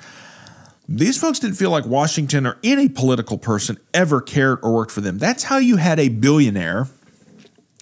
These 0.88 1.18
folks 1.18 1.40
didn't 1.40 1.56
feel 1.56 1.70
like 1.70 1.84
Washington 1.84 2.46
or 2.46 2.58
any 2.62 2.88
political 2.88 3.38
person 3.38 3.78
ever 3.92 4.20
cared 4.20 4.60
or 4.62 4.72
worked 4.72 4.92
for 4.92 5.00
them. 5.00 5.18
That's 5.18 5.44
how 5.44 5.58
you 5.58 5.76
had 5.76 5.98
a 5.98 6.08
billionaire, 6.08 6.86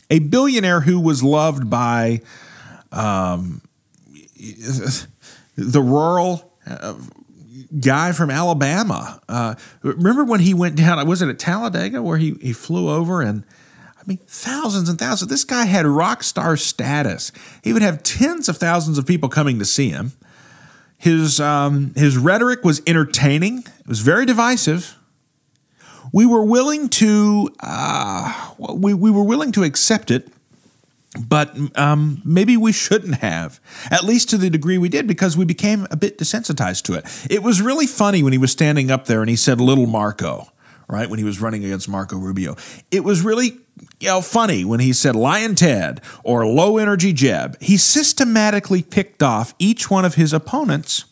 a 0.09 0.21
billionaire 0.21 0.81
who 0.81 0.99
was 0.99 1.23
loved 1.23 1.69
by 1.69 2.23
um, 2.91 3.61
the 5.57 5.83
rural 5.83 6.53
uh, 6.67 6.95
guy 7.79 8.13
from 8.13 8.31
Alabama. 8.31 9.21
Uh, 9.29 9.55
remember 9.83 10.25
when 10.25 10.41
he 10.41 10.55
went 10.55 10.77
down? 10.77 11.07
Was 11.07 11.21
it 11.21 11.29
at 11.29 11.39
Talladega 11.39 12.03
where 12.03 12.17
he, 12.17 12.35
he 12.41 12.53
flew 12.53 12.89
over 12.89 13.21
and 13.21 13.45
I 14.05 14.07
mean, 14.07 14.19
thousands 14.27 14.91
and 14.91 14.99
thousands. 14.99 15.31
This 15.31 15.45
guy 15.45 15.65
had 15.65 15.87
rock 15.87 16.23
star 16.23 16.59
status. 16.59 17.33
He 17.63 17.73
would 17.73 17.81
have 17.81 18.03
tens 18.03 18.51
of 18.51 18.59
thousands 18.59 18.99
of 18.99 19.07
people 19.07 19.31
coming 19.31 19.59
to 19.59 19.65
see 19.65 19.89
him. 19.89 20.13
His, 20.97 21.41
um, 21.41 21.93
his 21.95 22.17
rhetoric 22.17 22.65
was 22.65 22.81
entertaining, 22.87 23.59
it 23.59 23.87
was 23.87 24.01
very 24.01 24.25
divisive. 24.25 24.97
We 26.13 26.27
were 26.27 26.45
willing 26.45 26.89
to 26.91 27.51
uh, 27.61 28.53
we, 28.59 28.95
we 28.95 29.11
were 29.11 29.25
willing 29.25 29.51
to 29.53 29.65
accept 29.65 30.11
it, 30.13 30.29
but 31.19 31.57
um, 31.77 32.23
maybe 32.25 32.57
we 32.57 32.73
shouldn't 32.73 33.17
have, 33.17 33.61
at 33.91 34.05
least 34.05 34.31
to 34.31 34.37
the 34.37 34.49
degree 34.49 34.79
we 34.79 34.89
did, 34.89 35.07
because 35.09 35.37
we 35.37 35.45
became 35.45 35.89
a 35.91 35.97
bit 35.97 36.19
desensitized 36.19 36.83
to 36.85 36.95
it. 36.95 37.05
It 37.29 37.43
was 37.43 37.61
really 37.61 37.87
funny 37.87 38.23
when 38.23 38.33
he 38.33 38.39
was 38.39 38.53
standing 38.53 38.91
up 38.91 39.07
there 39.07 39.21
and 39.21 39.31
he 39.31 39.37
said, 39.37 39.61
Little 39.61 39.87
Marco 39.87 40.53
right? 40.89 41.09
When 41.09 41.19
he 41.19 41.25
was 41.25 41.41
running 41.41 41.65
against 41.65 41.89
Marco 41.89 42.17
Rubio. 42.17 42.57
It 42.91 43.05
was 43.05 43.23
really 43.23 43.59
you 44.01 44.09
know, 44.09 44.21
funny 44.21 44.65
when 44.65 44.81
he 44.81 44.93
said 44.93 45.15
Lyin' 45.17 45.55
Ted 45.55 46.01
or 46.23 46.47
low 46.47 46.79
energy 46.79 47.13
Jeb. 47.13 47.61
He 47.61 47.77
systematically 47.77 48.83
picked 48.83 49.23
off 49.23 49.55
each 49.59 49.91
one 49.91 50.05
of 50.05 50.15
his 50.15 50.33
opponents, 50.33 51.07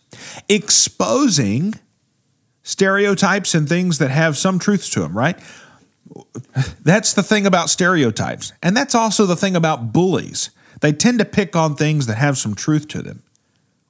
exposing 0.48 1.74
stereotypes 2.62 3.54
and 3.54 3.68
things 3.68 3.98
that 3.98 4.10
have 4.10 4.36
some 4.36 4.58
truths 4.58 4.88
to 4.90 5.00
them, 5.00 5.16
right? 5.16 5.38
That's 6.82 7.14
the 7.14 7.22
thing 7.22 7.46
about 7.46 7.70
stereotypes. 7.70 8.52
And 8.62 8.76
that's 8.76 8.94
also 8.94 9.26
the 9.26 9.36
thing 9.36 9.56
about 9.56 9.92
bullies. 9.92 10.50
They 10.80 10.92
tend 10.92 11.18
to 11.20 11.24
pick 11.24 11.56
on 11.56 11.74
things 11.74 12.06
that 12.06 12.16
have 12.16 12.38
some 12.38 12.54
truth 12.54 12.88
to 12.88 13.02
them. 13.02 13.22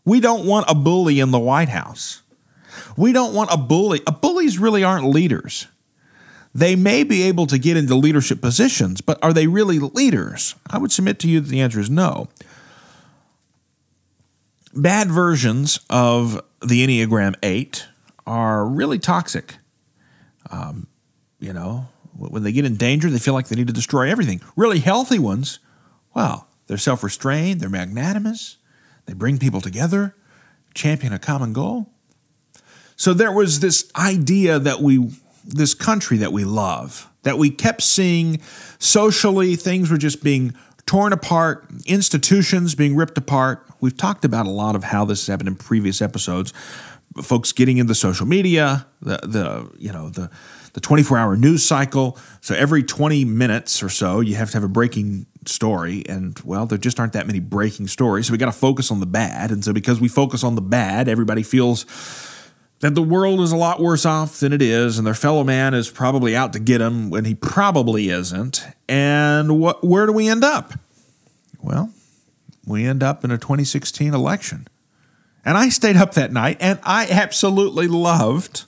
We 0.05 0.21
don't 0.21 0.47
want 0.47 0.67
a 0.69 0.75
bully 0.75 1.21
in 1.21 1.31
the 1.31 1.39
White 1.39 1.69
House. 1.69 2.23
We 2.97 3.12
don't 3.12 3.35
want 3.35 3.51
a 3.53 3.57
bully. 3.57 4.01
A 4.07 4.12
bullies 4.12 4.59
really 4.59 4.85
aren't 4.85 5.07
leaders. 5.07 5.67
They 6.55 6.77
may 6.77 7.03
be 7.03 7.23
able 7.23 7.47
to 7.47 7.59
get 7.59 7.77
into 7.77 7.95
leadership 7.95 8.41
positions, 8.41 9.01
but 9.01 9.19
are 9.23 9.33
they 9.33 9.47
really 9.47 9.79
leaders? 9.79 10.55
I 10.69 10.79
would 10.79 10.93
submit 10.93 11.19
to 11.21 11.29
you 11.29 11.41
that 11.41 11.49
the 11.49 11.61
answer 11.61 11.81
is 11.81 11.89
no. 11.89 12.29
Bad 14.75 15.11
versions 15.11 15.81
of 15.89 16.41
the 16.61 16.87
Enneagram 16.87 17.35
8 17.43 17.87
are 18.27 18.67
really 18.67 18.99
toxic. 18.99 19.57
Um, 20.51 20.87
you 21.41 21.53
know, 21.53 21.89
when 22.17 22.43
they 22.43 22.53
get 22.53 22.65
in 22.65 22.77
danger, 22.77 23.11
they 23.11 23.19
feel 23.19 23.35
like 23.35 23.49
they 23.49 23.57
need 23.57 23.67
to 23.67 23.73
destroy 23.73 24.11
everything. 24.11 24.41
Really 24.57 24.79
healthy 24.81 25.19
ones, 25.19 25.59
well, 26.15 26.49
they're 26.67 26.79
self 26.79 27.03
restrained, 27.03 27.61
they're 27.61 27.71
magnanimous, 27.71 28.59
they 29.07 29.15
bring 29.15 29.39
people 29.39 29.61
together, 29.61 30.15
champion 30.75 31.13
a 31.13 31.19
common 31.19 31.53
goal. 31.53 31.91
So 32.97 33.13
there 33.13 33.33
was 33.33 33.61
this 33.61 33.91
idea 33.97 34.59
that 34.59 34.81
we, 34.81 35.11
this 35.45 35.75
country 35.75 36.17
that 36.19 36.33
we 36.33 36.45
love, 36.45 37.09
that 37.23 37.39
we 37.39 37.51
kept 37.51 37.83
seeing 37.83 38.41
socially, 38.79 39.57
things 39.57 39.91
were 39.91 39.99
just 39.99 40.23
being 40.23 40.55
torn 40.87 41.13
apart, 41.13 41.67
institutions 41.87 42.75
being 42.75 42.97
ripped 42.97 43.17
apart. 43.17 43.67
We've 43.81 43.97
talked 43.97 44.25
about 44.25 44.47
a 44.47 44.51
lot 44.51 44.75
of 44.75 44.85
how 44.85 45.05
this 45.05 45.21
has 45.23 45.27
happened 45.29 45.49
in 45.49 45.57
previous 45.57 46.03
episodes. 46.03 46.53
Folks 47.23 47.53
getting 47.53 47.77
into 47.79 47.95
social 47.95 48.27
media, 48.27 48.87
the 49.03 49.19
the 49.23 49.71
you 49.79 49.93
know 49.93 50.09
the 50.09 50.31
the 50.73 50.81
24 50.81 51.19
hour 51.19 51.37
news 51.37 51.65
cycle. 51.65 52.19
So 52.41 52.55
every 52.55 52.83
20 52.83 53.25
minutes 53.25 53.83
or 53.83 53.89
so, 53.89 54.21
you 54.21 54.37
have 54.37 54.51
to 54.51 54.57
have 54.57 54.65
a 54.65 54.69
breaking 54.69 55.27
story. 55.47 56.03
And 56.09 56.39
well, 56.45 56.67
there 56.67 56.79
just 56.79 56.99
aren't 56.99 57.13
that 57.13 57.27
many 57.27 57.41
breaking 57.41 57.89
stories. 57.89 58.27
So 58.27 58.33
we 58.33 58.39
got 58.39 58.47
to 58.47 58.53
focus 58.53 58.91
on 58.91 59.01
the 59.01 59.07
bad. 59.07 59.51
And 59.51 59.65
so 59.65 59.73
because 59.73 60.01
we 60.01 60.09
focus 60.09 60.43
on 60.43 60.55
the 60.55 60.63
bad, 60.63 61.09
everybody 61.09 61.43
feels 61.43 61.85
that 62.83 62.97
the 62.97 63.03
world 63.03 63.41
is 63.41 63.53
a 63.53 63.57
lot 63.57 63.81
worse 63.81 64.05
off 64.05 64.41
than 64.41 64.53
it 64.53 64.61
is, 64.61 64.99
and 64.99 65.07
their 65.07 65.15
fellow 65.15 65.45
man 65.45 65.73
is 65.73 65.89
probably 65.89 66.37
out 66.37 66.53
to 66.53 66.59
get 66.59 66.79
them 66.79 67.11
when 67.11 67.25
he 67.25 67.35
probably 67.35 68.09
isn't. 68.09 68.67
And 68.89 69.61
where 69.61 70.07
do 70.07 70.12
we 70.12 70.29
end 70.29 70.43
up? 70.43 70.75
Well, 71.62 71.95
we 72.67 72.85
end 72.85 73.05
up 73.05 73.25
in 73.25 73.31
a 73.31 73.39
2016 73.39 74.12
election. 74.12 74.67
And 75.45 75.57
I 75.57 75.69
stayed 75.69 75.97
up 75.97 76.15
that 76.15 76.33
night 76.33 76.57
and 76.61 76.81
I 76.83 77.07
absolutely 77.09 77.87
loved 77.87 78.65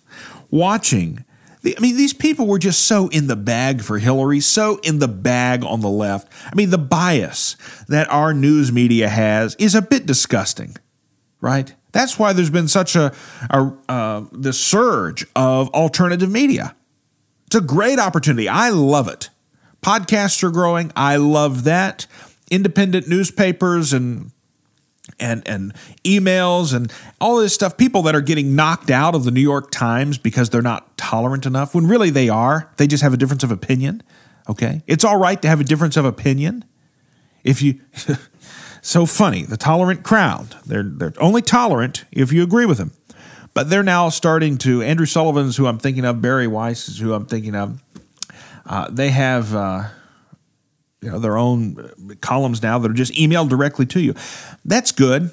watching 0.49 1.25
I 1.67 1.81
mean, 1.81 1.97
these 1.97 2.13
people 2.13 2.47
were 2.47 2.59
just 2.59 2.83
so 2.83 3.09
in 3.09 3.27
the 3.27 3.37
bag 3.37 3.81
for 3.81 3.99
Hillary, 3.99 4.41
so 4.41 4.77
in 4.83 4.99
the 4.99 5.09
bag 5.09 5.65
on 5.65 5.81
the 5.81 5.89
left. 5.89 6.31
I 6.45 6.55
mean, 6.55 6.69
the 6.69 6.77
bias 6.77 7.57
that 7.89 8.07
our 8.11 8.35
news 8.35 8.71
media 8.71 9.09
has 9.09 9.55
is 9.55 9.75
a 9.75 9.81
bit 9.81 10.05
disgusting, 10.05 10.77
right? 11.41 11.75
That's 11.95 12.19
why 12.19 12.33
there's 12.33 12.51
been 12.51 12.67
such 12.67 12.97
a, 12.97 13.15
a 13.51 13.73
uh, 13.89 14.53
surge 14.53 15.25
of 15.37 15.69
alternative 15.71 16.29
media. 16.29 16.75
It's 17.47 17.55
a 17.55 17.61
great 17.61 18.01
opportunity. 18.01 18.49
I 18.49 18.71
love 18.71 19.07
it. 19.07 19.31
Podcasts 19.81 20.43
are 20.43 20.51
growing. 20.51 20.91
I 20.97 21.17
love 21.17 21.63
that. 21.65 22.09
Independent 22.51 23.07
newspapers 23.07 23.93
and 23.93 24.33
and 25.21 25.47
and 25.47 25.73
emails 26.03 26.75
and 26.75 26.93
all 27.21 27.37
this 27.37 27.55
stuff 27.55 27.77
people 27.77 28.03
that 28.03 28.17
are 28.17 28.21
getting 28.21 28.57
knocked 28.57 28.91
out 28.91 29.15
of 29.15 29.23
the 29.23 29.31
New 29.31 29.41
York 29.41 29.71
Times 29.71 30.19
because 30.19 30.51
they're 30.51 30.63
not 30.63 30.97
tolerant 30.97 31.47
enough 31.47 31.75
when 31.75 31.87
really 31.87 32.11
they 32.11 32.29
are 32.29 32.73
they 32.79 32.87
just 32.87 33.03
have 33.03 33.13
a 33.13 33.17
difference 33.19 33.45
of 33.45 33.53
opinion 33.53 34.03
okay 34.49 34.83
it's 34.87 35.05
all 35.05 35.19
right 35.19 35.43
to 35.43 35.47
have 35.49 35.61
a 35.61 35.65
difference 35.65 35.99
of 35.99 36.07
opinion 36.07 36.65
if 37.45 37.61
you 37.61 37.81
so 38.85 39.07
funny 39.07 39.43
the 39.43 39.57
tolerant 39.57 40.03
crowd 40.03 40.57
they're 40.67 40.83
they're 40.83 41.13
only 41.19 41.43
tolerant 41.43 42.05
if 42.13 42.33
you 42.33 42.43
agree 42.43 42.67
with 42.67 42.79
them 42.79 42.93
but 43.55 43.71
they're 43.71 43.85
now 43.85 44.09
starting 44.09 44.59
to 44.59 44.83
Andrew 44.83 45.07
Sullivan's 45.07 45.57
who 45.57 45.67
I'm 45.67 45.79
thinking 45.79 46.05
of 46.05 46.21
Bari 46.21 46.49
Weiss 46.49 46.89
is 46.89 46.99
who 46.99 47.15
I'm 47.15 47.25
thinking 47.25 47.55
of 47.55 47.81
uh, 48.67 48.89
they 48.91 49.11
have 49.11 49.55
uh, 49.55 49.85
you 51.01 51.11
know 51.11 51.19
their 51.19 51.37
own 51.37 52.17
columns 52.21 52.63
now 52.63 52.79
that 52.79 52.91
are 52.91 52.95
just 52.95 53.13
emailed 53.13 53.49
directly 53.49 53.87
to 53.87 54.01
you. 54.01 54.15
That's 54.65 54.93
good. 54.93 55.31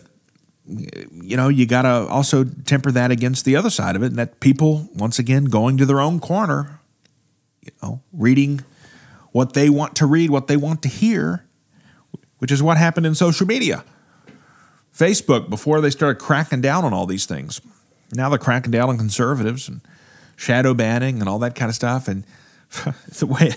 You 0.67 1.37
know, 1.37 1.47
you 1.47 1.65
got 1.65 1.81
to 1.83 2.07
also 2.09 2.43
temper 2.43 2.91
that 2.91 3.09
against 3.11 3.45
the 3.45 3.55
other 3.55 3.69
side 3.69 3.95
of 3.95 4.03
it, 4.03 4.07
and 4.07 4.17
that 4.17 4.39
people 4.39 4.89
once 4.95 5.17
again 5.17 5.45
going 5.45 5.77
to 5.77 5.85
their 5.85 5.99
own 5.99 6.19
corner, 6.19 6.79
you 7.61 7.71
know, 7.81 8.01
reading 8.13 8.61
what 9.31 9.53
they 9.53 9.69
want 9.69 9.95
to 9.95 10.05
read, 10.05 10.29
what 10.29 10.47
they 10.47 10.57
want 10.57 10.81
to 10.83 10.89
hear, 10.89 11.45
which 12.41 12.51
is 12.51 12.63
what 12.63 12.75
happened 12.75 13.05
in 13.05 13.13
social 13.13 13.45
media. 13.45 13.85
Facebook 14.91 15.47
before 15.47 15.79
they 15.79 15.91
started 15.91 16.19
cracking 16.19 16.59
down 16.59 16.83
on 16.83 16.91
all 16.91 17.05
these 17.05 17.27
things. 17.27 17.61
Now 18.13 18.29
they're 18.29 18.39
cracking 18.39 18.71
down 18.71 18.89
on 18.89 18.97
conservatives 18.97 19.69
and 19.69 19.81
shadow 20.35 20.73
banning 20.73 21.19
and 21.19 21.29
all 21.29 21.37
that 21.37 21.53
kind 21.53 21.69
of 21.69 21.75
stuff 21.75 22.07
and 22.07 22.25
the 23.19 23.27
way 23.27 23.51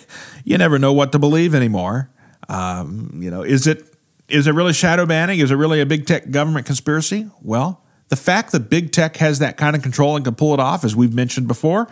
you 0.44 0.58
never 0.58 0.78
know 0.78 0.92
what 0.92 1.12
to 1.12 1.18
believe 1.18 1.54
anymore. 1.54 2.10
Um, 2.50 3.20
you 3.22 3.30
know, 3.30 3.42
is 3.42 3.66
it 3.66 3.82
is 4.28 4.46
it 4.46 4.52
really 4.52 4.74
shadow 4.74 5.06
banning? 5.06 5.40
Is 5.40 5.50
it 5.50 5.54
really 5.54 5.80
a 5.80 5.86
big 5.86 6.06
tech 6.06 6.30
government 6.30 6.66
conspiracy? 6.66 7.30
Well, 7.40 7.82
the 8.08 8.16
fact 8.16 8.52
that 8.52 8.68
big 8.68 8.92
tech 8.92 9.16
has 9.16 9.38
that 9.38 9.56
kind 9.56 9.74
of 9.74 9.82
control 9.82 10.14
and 10.14 10.26
can 10.26 10.34
pull 10.34 10.52
it 10.52 10.60
off, 10.60 10.84
as 10.84 10.94
we've 10.94 11.14
mentioned 11.14 11.48
before, 11.48 11.88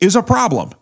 is 0.00 0.16
a 0.16 0.22
problem. 0.22 0.72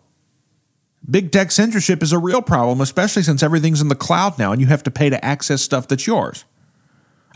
Big 1.09 1.31
tech 1.31 1.51
censorship 1.51 2.01
is 2.01 2.11
a 2.11 2.17
real 2.17 2.41
problem, 2.41 2.81
especially 2.81 3.21
since 3.21 3.43
everything's 3.43 3.81
in 3.81 3.89
the 3.89 3.95
cloud 3.95 4.39
now 4.39 4.51
and 4.51 4.59
you 4.59 4.67
have 4.67 4.83
to 4.83 4.91
pay 4.91 5.09
to 5.09 5.23
access 5.23 5.61
stuff 5.61 5.87
that's 5.87 6.07
yours. 6.07 6.45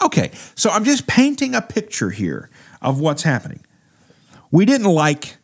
Okay, 0.01 0.31
so 0.55 0.69
I'm 0.69 0.85
just 0.85 1.07
painting 1.07 1.53
a 1.53 1.61
picture 1.61 2.09
here 2.09 2.49
of 2.81 2.99
what's 2.99 3.23
happening. 3.23 3.65
We 4.49 4.65
didn't 4.65 4.87
like 4.87 5.37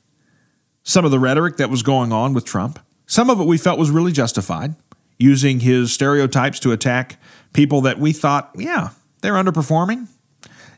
some 0.83 1.05
of 1.05 1.11
the 1.11 1.19
rhetoric 1.19 1.57
that 1.57 1.69
was 1.69 1.83
going 1.83 2.11
on 2.11 2.33
with 2.33 2.45
Trump. 2.45 2.79
Some 3.05 3.29
of 3.29 3.39
it 3.39 3.45
we 3.45 3.57
felt 3.57 3.77
was 3.77 3.91
really 3.91 4.11
justified, 4.11 4.75
using 5.19 5.59
his 5.59 5.93
stereotypes 5.93 6.59
to 6.61 6.71
attack 6.71 7.19
people 7.53 7.81
that 7.81 7.99
we 7.99 8.13
thought, 8.13 8.51
yeah, 8.55 8.89
they're 9.21 9.33
underperforming. 9.33 10.07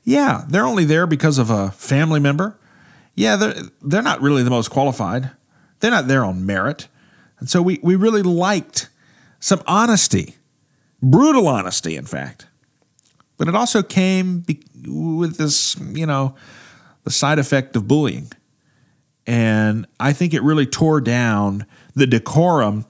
Yeah, 0.03 0.45
they're 0.47 0.65
only 0.65 0.85
there 0.85 1.05
because 1.05 1.37
of 1.37 1.49
a 1.49 1.71
family 1.71 2.19
member. 2.19 2.59
Yeah, 3.13 3.35
they're, 3.35 3.55
they're 3.81 4.01
not 4.01 4.21
really 4.21 4.43
the 4.43 4.49
most 4.49 4.69
qualified. 4.69 5.31
They're 5.79 5.91
not 5.91 6.07
there 6.07 6.23
on 6.23 6.45
merit. 6.45 6.87
And 7.39 7.49
so 7.49 7.61
we, 7.61 7.79
we 7.81 7.95
really 7.95 8.23
liked 8.23 8.89
some 9.39 9.61
honesty, 9.67 10.35
brutal 11.01 11.47
honesty, 11.47 11.95
in 11.95 12.05
fact. 12.05 12.47
But 13.37 13.47
it 13.47 13.55
also 13.55 13.83
came 13.83 14.39
be- 14.39 14.63
with 14.85 15.37
this, 15.37 15.75
you 15.79 16.05
know, 16.05 16.35
the 17.03 17.11
side 17.11 17.39
effect 17.39 17.75
of 17.75 17.87
bullying. 17.87 18.31
And 19.27 19.85
I 19.99 20.13
think 20.13 20.33
it 20.33 20.41
really 20.41 20.65
tore 20.65 21.01
down 21.01 21.65
the 21.93 22.07
decorum 22.07 22.85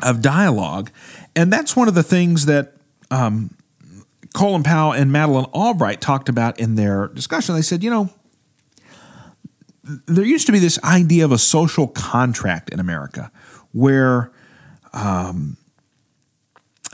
of 0.00 0.20
dialogue. 0.20 0.90
And 1.34 1.52
that's 1.52 1.76
one 1.76 1.88
of 1.88 1.94
the 1.94 2.02
things 2.02 2.46
that 2.46 2.74
um, 3.10 3.56
Colin 4.34 4.62
Powell 4.62 4.92
and 4.92 5.10
Madeleine 5.12 5.46
Albright 5.46 6.00
talked 6.00 6.28
about 6.28 6.58
in 6.58 6.74
their 6.74 7.08
discussion. 7.08 7.54
They 7.54 7.62
said, 7.62 7.82
you 7.82 7.90
know, 7.90 8.10
there 10.06 10.24
used 10.24 10.46
to 10.46 10.52
be 10.52 10.58
this 10.58 10.82
idea 10.84 11.24
of 11.24 11.32
a 11.32 11.38
social 11.38 11.88
contract 11.88 12.70
in 12.70 12.80
America 12.80 13.32
where 13.72 14.32
um, 14.92 15.56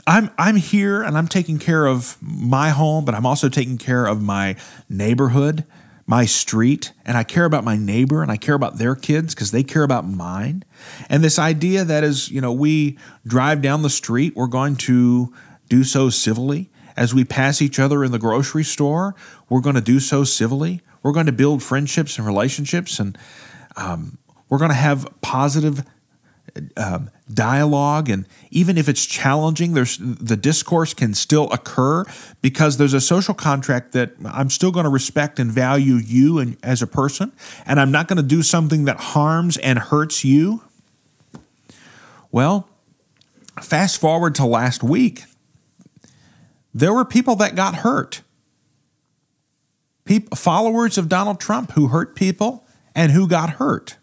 I'm 0.05 0.29
I'm 0.37 0.55
here 0.55 1.01
and 1.01 1.17
I'm 1.17 1.27
taking 1.27 1.59
care 1.59 1.85
of 1.85 2.17
my 2.21 2.69
home, 2.69 3.05
but 3.05 3.15
I'm 3.15 3.25
also 3.25 3.49
taking 3.49 3.77
care 3.77 4.05
of 4.05 4.21
my 4.21 4.55
neighborhood 4.89 5.65
my 6.09 6.23
street 6.23 6.93
and 7.05 7.17
I 7.17 7.23
care 7.23 7.43
about 7.43 7.65
my 7.65 7.75
neighbor 7.75 8.23
and 8.23 8.31
I 8.31 8.37
care 8.37 8.55
about 8.55 8.77
their 8.77 8.95
kids 8.95 9.35
because 9.35 9.51
they 9.51 9.61
care 9.61 9.83
about 9.83 10.07
mine. 10.07 10.63
And 11.09 11.21
this 11.21 11.37
idea 11.37 11.83
that 11.83 12.03
as, 12.05 12.31
you 12.31 12.39
know, 12.39 12.53
we 12.53 12.97
drive 13.27 13.61
down 13.61 13.81
the 13.81 13.89
street, 13.89 14.33
we're 14.33 14.47
going 14.47 14.77
to 14.77 15.33
do 15.67 15.83
so 15.83 16.09
civilly. 16.09 16.71
As 16.95 17.13
we 17.13 17.25
pass 17.25 17.61
each 17.61 17.77
other 17.77 18.03
in 18.05 18.11
the 18.13 18.19
grocery 18.19 18.63
store, 18.63 19.15
we're 19.49 19.61
going 19.61 19.75
to 19.75 19.81
do 19.81 19.99
so 19.99 20.23
civilly. 20.23 20.81
We're 21.03 21.11
going 21.11 21.25
to 21.25 21.33
build 21.33 21.61
friendships 21.61 22.17
and 22.17 22.25
relationships 22.25 22.99
and 22.99 23.17
um, 23.75 24.17
we're 24.49 24.57
going 24.59 24.71
to 24.71 24.75
have 24.75 25.05
positive 25.21 25.83
um, 26.77 27.09
dialogue 27.33 28.09
and 28.09 28.25
even 28.51 28.77
if 28.77 28.87
it's 28.87 29.05
challenging 29.05 29.73
there's 29.73 29.97
the 29.97 30.37
discourse 30.37 30.93
can 30.93 31.13
still 31.13 31.51
occur 31.51 32.05
because 32.41 32.77
there's 32.77 32.93
a 32.93 33.01
social 33.01 33.33
contract 33.33 33.91
that 33.91 34.11
i'm 34.25 34.49
still 34.49 34.71
going 34.71 34.85
to 34.85 34.89
respect 34.89 35.37
and 35.37 35.51
value 35.51 35.95
you 35.95 36.39
and 36.39 36.55
as 36.63 36.81
a 36.81 36.87
person 36.87 37.33
and 37.65 37.79
i'm 37.79 37.91
not 37.91 38.07
going 38.07 38.17
to 38.17 38.23
do 38.23 38.41
something 38.41 38.85
that 38.85 38.97
harms 38.97 39.57
and 39.57 39.77
hurts 39.79 40.23
you. 40.23 40.63
Well 42.31 42.69
fast 43.61 43.99
forward 43.99 44.35
to 44.35 44.45
last 44.45 44.83
week 44.83 45.23
there 46.73 46.93
were 46.93 47.05
people 47.05 47.35
that 47.37 47.55
got 47.55 47.75
hurt. 47.77 48.21
People, 50.05 50.37
followers 50.37 50.97
of 50.97 51.09
donald 51.09 51.41
trump 51.41 51.71
who 51.73 51.87
hurt 51.87 52.15
people 52.15 52.65
and 52.95 53.11
who 53.11 53.27
got 53.27 53.51
hurt 53.51 53.97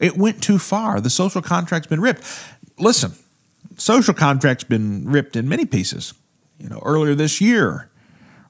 It 0.00 0.16
went 0.16 0.42
too 0.42 0.58
far. 0.58 1.00
The 1.00 1.10
social 1.10 1.42
contract's 1.42 1.88
been 1.88 2.00
ripped. 2.00 2.22
Listen, 2.78 3.12
social 3.76 4.14
contract's 4.14 4.64
been 4.64 5.08
ripped 5.08 5.36
in 5.36 5.48
many 5.48 5.64
pieces. 5.64 6.14
You 6.58 6.68
know, 6.68 6.80
earlier 6.84 7.14
this 7.14 7.40
year, 7.40 7.90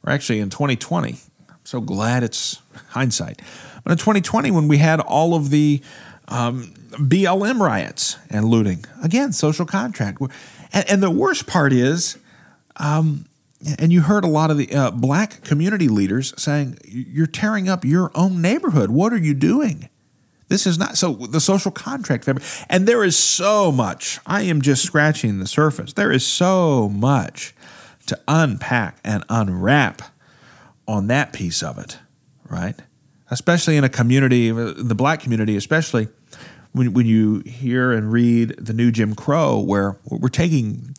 or 0.05 0.13
actually 0.13 0.41
in 0.41 0.51
2020. 0.51 1.17
I'm 1.49 1.57
so 1.65 1.81
glad 1.81 2.23
it's 2.23 2.61
hindsight. 2.91 3.41
But 3.83 3.93
in 3.93 3.99
2020, 3.99 4.51
when 4.51 4.69
we 4.69 4.79
had 4.79 5.01
all 5.01 5.35
of 5.35 5.51
the 5.51 5.83
um, 6.29 6.75
BLM 6.93 7.61
riots 7.61 8.19
and 8.31 8.47
looting, 8.47 8.85
again, 9.03 9.33
social 9.33 9.67
contract. 9.67 10.21
And, 10.73 10.91
and 10.91 11.03
the 11.03 11.11
worst 11.11 11.47
part 11.47 11.73
is, 11.73 12.19
um, 12.77 13.27
and 13.79 13.93
you 13.93 14.03
heard 14.03 14.25
a 14.25 14.29
lot 14.29 14.51
of 14.51 14.59
the 14.59 14.73
uh, 14.75 14.91
black 14.91 15.43
community 15.43 15.89
leaders 15.89 16.35
saying, 16.37 16.79
You're 16.85 17.27
tearing 17.27 17.69
up 17.69 17.85
your 17.85 18.11
own 18.15 18.43
neighborhood. 18.43 18.91
What 18.91 19.13
are 19.13 19.19
you 19.19 19.35
doing? 19.35 19.89
This 20.55 20.69
is 20.69 20.79
not 20.79 20.97
so 20.97 21.15
the 21.15 21.41
social 21.41 21.73
contract 21.73 22.25
fabric. 22.25 22.45
And 22.71 22.87
there 22.87 23.03
is 23.03 23.19
so 23.19 23.73
much. 23.73 24.21
I 24.25 24.43
am 24.43 24.63
just 24.63 24.85
scratching 24.85 25.41
the 25.41 25.49
surface. 25.49 25.95
There 25.95 26.13
is 26.13 26.25
so 26.25 26.89
much 26.89 27.57
to 28.07 28.17
unpack 28.29 28.99
and 29.03 29.25
unwrap 29.29 30.01
on 30.87 31.09
that 31.09 31.33
piece 31.33 31.61
of 31.61 31.77
it, 31.77 31.99
right? 32.49 32.77
Especially 33.33 33.77
in 33.77 33.83
a 33.83 33.89
community, 33.89 34.53
the 34.53 34.95
black 34.95 35.19
community, 35.19 35.57
especially 35.57 36.07
when, 36.71 36.93
when 36.93 37.07
you 37.07 37.41
hear 37.41 37.91
and 37.91 38.13
read 38.13 38.51
the 38.51 38.73
new 38.73 38.93
Jim 38.93 39.17
Crow, 39.17 39.59
where 39.59 39.99
we're 40.05 40.29
taking 40.29 40.95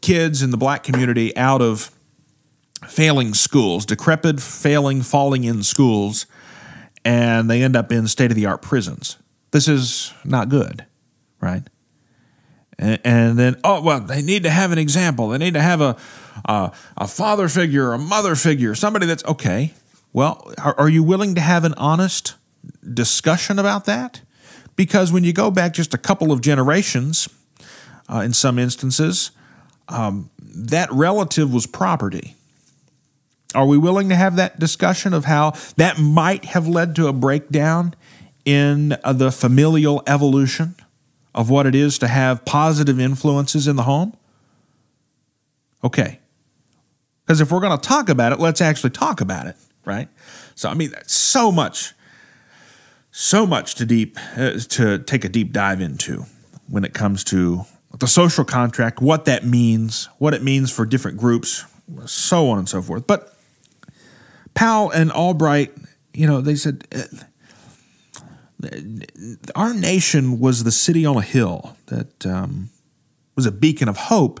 kids 0.00 0.40
in 0.40 0.50
the 0.50 0.56
black 0.56 0.82
community 0.82 1.36
out 1.36 1.60
of 1.60 1.90
failing 2.88 3.34
schools, 3.34 3.84
decrepit, 3.84 4.40
failing, 4.40 5.02
falling 5.02 5.44
in 5.44 5.62
schools, 5.62 6.24
and 7.04 7.50
they 7.50 7.62
end 7.62 7.76
up 7.76 7.92
in 7.92 8.06
state 8.08 8.30
of 8.30 8.36
the 8.36 8.46
art 8.46 8.62
prisons. 8.62 9.18
This 9.50 9.68
is 9.68 10.12
not 10.24 10.48
good, 10.48 10.84
right? 11.40 11.62
And, 12.78 13.00
and, 13.04 13.38
then, 13.38 13.56
oh, 13.62 13.80
well, 13.82 14.00
they 14.00 14.22
need 14.22 14.42
to 14.42 14.50
have 14.50 14.72
an 14.72 14.78
example. 14.78 15.28
They 15.28 15.38
need 15.38 15.54
to 15.54 15.62
have 15.62 15.80
a, 15.80 15.96
a, 16.44 16.72
a 16.96 17.06
father 17.06 17.48
figure, 17.48 17.92
a 17.92 17.98
mother 17.98 18.34
figure, 18.34 18.74
somebody 18.74 19.06
that's 19.06 19.24
okay. 19.26 19.72
Well, 20.12 20.52
are, 20.58 20.74
are 20.78 20.88
you 20.88 21.02
willing 21.02 21.34
to 21.36 21.40
have 21.40 21.64
an 21.64 21.74
honest 21.74 22.34
discussion 22.92 23.58
about 23.58 23.84
that? 23.84 24.22
Because 24.74 25.12
when 25.12 25.22
you 25.22 25.32
go 25.32 25.50
back 25.52 25.72
just 25.72 25.94
a 25.94 25.98
couple 25.98 26.32
of 26.32 26.40
generations, 26.40 27.28
uh, 28.08 28.18
in 28.18 28.32
some 28.32 28.58
instances, 28.58 29.30
um, 29.88 30.30
that 30.40 30.90
relative 30.92 31.52
was 31.52 31.66
property. 31.66 32.36
Are 33.54 33.66
we 33.66 33.78
willing 33.78 34.08
to 34.08 34.16
have 34.16 34.36
that 34.36 34.58
discussion 34.58 35.14
of 35.14 35.24
how 35.24 35.52
that 35.76 35.98
might 35.98 36.46
have 36.46 36.66
led 36.66 36.96
to 36.96 37.06
a 37.06 37.12
breakdown 37.12 37.94
in 38.44 38.96
uh, 39.04 39.12
the 39.12 39.30
familial 39.30 40.02
evolution 40.06 40.74
of 41.34 41.50
what 41.50 41.66
it 41.66 41.74
is 41.74 41.98
to 41.98 42.08
have 42.08 42.44
positive 42.44 43.00
influences 43.00 43.66
in 43.66 43.76
the 43.76 43.84
home? 43.84 44.16
Okay. 45.82 46.20
Because 47.24 47.40
if 47.40 47.50
we're 47.50 47.60
going 47.60 47.78
to 47.78 47.88
talk 47.88 48.08
about 48.08 48.32
it, 48.32 48.40
let's 48.40 48.60
actually 48.60 48.90
talk 48.90 49.20
about 49.20 49.46
it, 49.46 49.56
right? 49.84 50.08
So, 50.54 50.68
I 50.68 50.74
mean, 50.74 50.92
so 51.06 51.50
much, 51.50 51.94
so 53.10 53.46
much 53.46 53.74
to 53.76 53.86
deep 53.86 54.18
uh, 54.36 54.58
to 54.58 54.98
take 54.98 55.24
a 55.24 55.28
deep 55.28 55.52
dive 55.52 55.80
into 55.80 56.26
when 56.68 56.84
it 56.84 56.92
comes 56.92 57.24
to 57.24 57.64
the 57.98 58.06
social 58.06 58.44
contract, 58.44 59.00
what 59.00 59.24
that 59.24 59.44
means, 59.44 60.08
what 60.18 60.34
it 60.34 60.42
means 60.42 60.70
for 60.70 60.84
different 60.84 61.16
groups, 61.16 61.64
so 62.06 62.48
on 62.48 62.58
and 62.58 62.68
so 62.68 62.82
forth. 62.82 63.06
But 63.06 63.33
Powell 64.54 64.90
and 64.90 65.10
Albright, 65.12 65.72
you 66.12 66.26
know, 66.26 66.40
they 66.40 66.54
said 66.54 66.86
uh, 66.94 67.02
our 69.54 69.74
nation 69.74 70.38
was 70.38 70.64
the 70.64 70.72
city 70.72 71.04
on 71.04 71.16
a 71.16 71.22
hill 71.22 71.76
that 71.86 72.24
um, 72.24 72.70
was 73.36 73.46
a 73.46 73.52
beacon 73.52 73.88
of 73.88 73.96
hope 73.96 74.40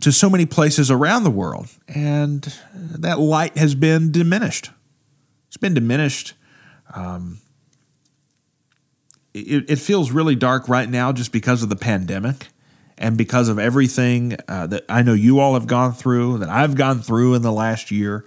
to 0.00 0.10
so 0.10 0.28
many 0.28 0.46
places 0.46 0.90
around 0.90 1.22
the 1.22 1.30
world, 1.30 1.68
and 1.86 2.54
that 2.74 3.20
light 3.20 3.56
has 3.56 3.74
been 3.74 4.10
diminished. 4.10 4.70
It's 5.48 5.56
been 5.56 5.74
diminished. 5.74 6.34
Um, 6.92 7.40
it, 9.32 9.70
it, 9.70 9.76
feels 9.76 10.10
really 10.10 10.34
dark 10.34 10.68
right 10.68 10.88
now 10.88 11.12
just 11.12 11.32
because 11.32 11.62
of 11.62 11.68
the 11.68 11.76
pandemic 11.76 12.48
and 12.98 13.16
because 13.16 13.48
of 13.48 13.58
everything 13.58 14.36
uh, 14.46 14.66
that 14.66 14.84
I 14.90 15.02
know 15.02 15.14
you 15.14 15.38
all 15.38 15.54
have 15.54 15.66
gone 15.66 15.94
through, 15.94 16.38
that 16.38 16.50
I've 16.50 16.74
gone 16.74 17.00
through 17.00 17.34
in 17.34 17.42
the 17.42 17.52
last 17.52 17.90
year 17.90 18.26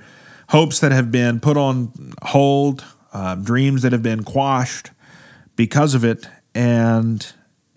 hopes 0.50 0.80
that 0.80 0.92
have 0.92 1.12
been 1.12 1.40
put 1.40 1.58
on 1.58 2.14
hold, 2.24 2.84
uh, 3.14 3.36
dreams 3.36 3.82
that 3.82 3.92
have 3.92 4.04
been 4.04 4.24
quashed 4.24 4.92
because 5.56 5.94
of 5.96 6.04
it, 6.04 6.28
and 6.54 7.34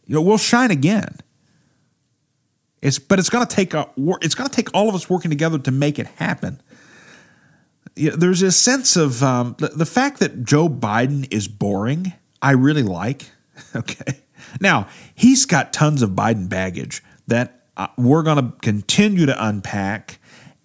you 0.07 0.15
know 0.15 0.23
we'll 0.23 0.39
shine 0.39 0.71
again. 0.71 1.17
It's 2.81 2.99
but 2.99 3.19
it's 3.19 3.31
going 3.31 3.47
to 3.47 3.55
take 3.55 3.75
a 3.75 3.89
it's 4.23 4.35
going 4.35 4.49
to 4.49 4.55
take 4.55 4.73
all 4.75 4.89
of 4.89 4.95
us 4.95 5.11
working 5.11 5.31
together 5.31 5.59
to 5.59 5.71
make 5.71 5.99
it 5.99 6.07
happen. 6.17 6.61
You 7.97 8.11
know, 8.11 8.17
there's 8.17 8.43
a 8.43 8.53
sense 8.53 8.97
of 8.97 9.23
um, 9.23 9.57
the, 9.59 9.69
the 9.69 9.87
fact 9.87 10.21
that 10.21 10.45
Joe 10.45 10.69
Biden 10.69 11.27
is 11.33 11.49
boring. 11.49 12.13
I 12.41 12.53
really 12.53 12.85
like. 12.85 13.31
okay, 13.77 14.21
now 14.61 14.89
he's 15.15 15.47
got 15.47 15.73
tons 15.73 16.03
of 16.03 16.11
Biden 16.11 16.49
baggage 16.49 17.03
that 17.27 17.63
uh, 17.77 17.89
we're 17.97 18.23
going 18.23 18.37
to 18.37 18.57
continue 18.61 19.27
to 19.27 19.45
unpack 19.45 20.18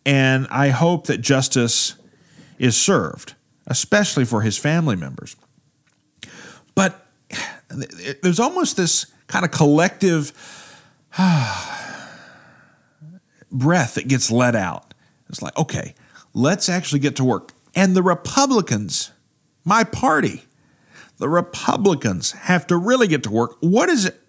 and 0.05 0.47
I 0.49 0.69
hope 0.69 1.07
that 1.07 1.19
justice 1.21 1.95
is 2.59 2.75
served, 2.77 3.35
especially 3.67 4.25
for 4.25 4.41
his 4.41 4.57
family 4.57 4.95
members. 4.95 5.35
But 6.75 7.05
there's 8.21 8.39
almost 8.39 8.77
this 8.77 9.07
kind 9.27 9.45
of 9.45 9.51
collective 9.51 10.31
breath 13.51 13.95
that 13.95 14.07
gets 14.07 14.31
let 14.31 14.55
out. 14.55 14.93
It's 15.29 15.41
like, 15.41 15.57
okay, 15.57 15.95
let's 16.33 16.69
actually 16.69 16.99
get 16.99 17.15
to 17.17 17.23
work. 17.23 17.51
And 17.75 17.95
the 17.95 18.03
Republicans, 18.03 19.11
my 19.63 19.83
party, 19.83 20.43
the 21.17 21.29
Republicans 21.29 22.31
have 22.33 22.67
to 22.67 22.77
really 22.77 23.07
get 23.07 23.23
to 23.23 23.31
work. 23.31 23.55
What 23.61 23.89
is 23.89 24.05
it? 24.05 24.19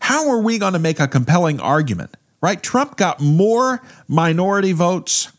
How 0.00 0.28
are 0.28 0.40
we 0.40 0.58
going 0.58 0.72
to 0.72 0.78
make 0.78 1.00
a 1.00 1.08
compelling 1.08 1.60
argument? 1.60 2.16
Right? 2.44 2.62
Trump 2.62 2.98
got 2.98 3.22
more 3.22 3.80
minority 4.06 4.72
votes, 4.72 5.32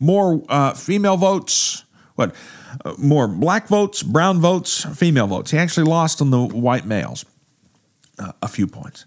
more 0.00 0.42
uh, 0.48 0.72
female 0.72 1.18
votes, 1.18 1.84
what? 2.14 2.34
Uh, 2.82 2.94
more 2.96 3.28
black 3.28 3.68
votes, 3.68 4.02
brown 4.02 4.40
votes, 4.40 4.84
female 4.96 5.26
votes. 5.26 5.50
He 5.50 5.58
actually 5.58 5.84
lost 5.84 6.22
on 6.22 6.30
the 6.30 6.42
white 6.42 6.86
males 6.86 7.26
uh, 8.18 8.32
a 8.40 8.48
few 8.48 8.66
points. 8.66 9.04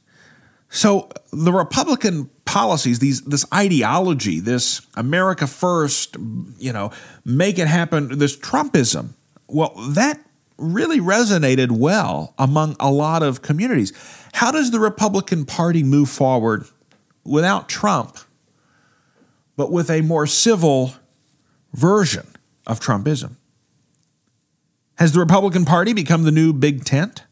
So 0.69 1.10
the 1.34 1.51
Republican 1.51 2.30
policies, 2.45 2.99
these 2.99 3.23
this 3.23 3.45
ideology, 3.51 4.39
this 4.39 4.86
America 4.95 5.47
first, 5.47 6.17
you 6.60 6.71
know, 6.71 6.91
make 7.25 7.58
it 7.58 7.67
happen, 7.67 8.19
this 8.19 8.38
Trumpism, 8.38 9.15
well, 9.47 9.73
that 9.89 10.19
really 10.60 10.99
resonated 10.99 11.71
well 11.71 12.36
among 12.38 12.75
a 12.80 12.91
lot 12.91 13.23
of 13.23 13.41
communities. 13.41 13.91
How 14.34 14.51
does 14.51 14.69
the 14.69 14.80
Republican 14.80 15.45
Party 15.45 15.82
move 15.82 16.10
forward 16.10 16.67
without 17.27 17.69
Trump, 17.69 18.17
but 19.55 19.71
with 19.71 19.89
a 19.89 20.01
more 20.01 20.25
civil 20.25 20.93
version 21.73 22.27
of 22.65 22.79
Trumpism. 22.79 23.35
Has 24.95 25.11
the 25.11 25.19
Republican 25.19 25.65
Party 25.65 25.93
become 25.93 26.23
the 26.23 26.31
new 26.31 26.53
big 26.53 26.85
tent? 26.85 27.23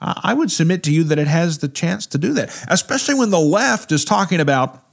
I 0.00 0.34
would 0.34 0.50
submit 0.50 0.82
to 0.82 0.92
you 0.92 1.02
that 1.04 1.18
it 1.18 1.28
has 1.28 1.58
the 1.58 1.68
chance 1.68 2.04
to 2.08 2.18
do 2.18 2.34
that, 2.34 2.50
especially 2.68 3.14
when 3.14 3.30
the 3.30 3.40
left 3.40 3.90
is 3.90 4.04
talking 4.04 4.38
about 4.38 4.84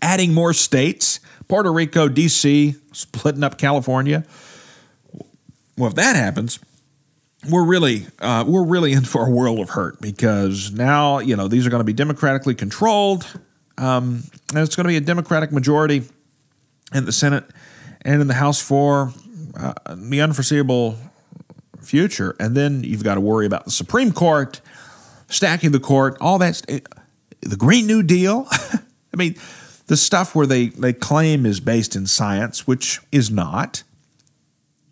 adding 0.00 0.32
more 0.32 0.52
states, 0.52 1.18
Puerto 1.48 1.72
Rico, 1.72 2.08
D.C., 2.08 2.76
splitting 2.92 3.42
up 3.42 3.58
California. 3.58 4.24
Well, 5.76 5.88
if 5.88 5.96
that 5.96 6.14
happens, 6.14 6.60
we're 7.48 7.64
really 7.64 8.06
uh, 8.20 8.44
we're 8.46 8.64
really 8.64 8.92
in 8.94 9.04
for 9.04 9.26
a 9.26 9.30
world 9.30 9.58
of 9.58 9.70
hurt 9.70 10.00
because 10.00 10.72
now 10.72 11.18
you 11.18 11.36
know 11.36 11.48
these 11.48 11.66
are 11.66 11.70
going 11.70 11.80
to 11.80 11.84
be 11.84 11.92
democratically 11.92 12.54
controlled, 12.54 13.26
um, 13.76 14.24
and 14.50 14.58
it's 14.58 14.76
going 14.76 14.84
to 14.84 14.88
be 14.88 14.96
a 14.96 15.00
Democratic 15.00 15.52
majority 15.52 16.04
in 16.92 17.04
the 17.04 17.12
Senate 17.12 17.44
and 18.02 18.20
in 18.20 18.26
the 18.26 18.34
House 18.34 18.60
for 18.60 19.12
uh, 19.58 19.74
the 19.94 20.20
unforeseeable 20.20 20.96
future. 21.82 22.36
And 22.38 22.56
then 22.56 22.84
you've 22.84 23.04
got 23.04 23.14
to 23.14 23.20
worry 23.20 23.46
about 23.46 23.64
the 23.64 23.70
Supreme 23.70 24.12
Court 24.12 24.60
stacking 25.28 25.72
the 25.72 25.80
court, 25.80 26.16
all 26.20 26.38
that. 26.38 26.62
The 27.40 27.56
Green 27.56 27.86
New 27.86 28.02
Deal. 28.02 28.48
I 28.50 29.16
mean, 29.16 29.36
the 29.86 29.96
stuff 29.96 30.34
where 30.34 30.46
they 30.46 30.66
they 30.68 30.92
claim 30.92 31.46
is 31.46 31.60
based 31.60 31.94
in 31.94 32.06
science, 32.06 32.66
which 32.66 33.00
is 33.12 33.30
not. 33.30 33.82